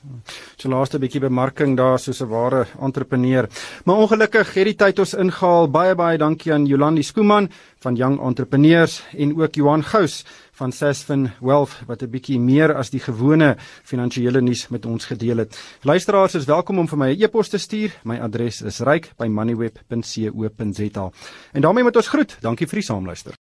So 0.56 0.68
laaste 0.68 0.98
bietjie 0.98 1.20
bemarking 1.20 1.76
daar 1.76 1.98
soos 1.98 2.20
'n 2.20 2.28
ware 2.28 2.66
entrepreneur. 2.80 3.48
Maar 3.84 3.96
ongelukkig 3.96 4.54
het 4.54 4.64
die 4.64 4.74
tyd 4.74 4.98
ons 4.98 5.14
ingehaal. 5.14 5.70
Baie 5.70 5.94
baie 5.94 6.18
dankie 6.18 6.52
aan 6.52 6.66
Jolandi 6.66 7.02
Skooman 7.02 7.48
van 7.82 7.96
Young 7.98 8.20
Entrepreneurs 8.20 9.02
en 9.18 9.40
ook 9.40 9.54
Johan 9.54 9.84
Gous 9.84 10.24
van 10.52 10.72
Sasfin 10.72 11.30
Wealth 11.40 11.82
wat 11.86 12.02
'n 12.02 12.10
bietjie 12.10 12.40
meer 12.40 12.74
as 12.74 12.90
die 12.90 13.00
gewone 13.00 13.56
finansiële 13.82 14.40
nuus 14.40 14.68
met 14.68 14.86
ons 14.86 15.04
gedeel 15.04 15.36
het. 15.36 15.76
Luisteraars 15.82 16.34
is 16.34 16.44
welkom 16.44 16.78
om 16.78 16.88
vir 16.88 16.98
my 16.98 17.08
'n 17.08 17.20
e 17.20 17.24
e-pos 17.24 17.48
te 17.48 17.58
stuur. 17.58 18.00
My 18.04 18.18
adres 18.18 18.62
is 18.62 18.80
ryk@moneyweb.co.za. 18.80 21.10
En 21.52 21.60
daarmee 21.60 21.82
moet 21.82 21.96
ons 21.96 22.08
groet. 22.08 22.36
Dankie 22.40 22.66
vir 22.66 22.76
die 22.76 22.84
saamluister. 22.84 23.42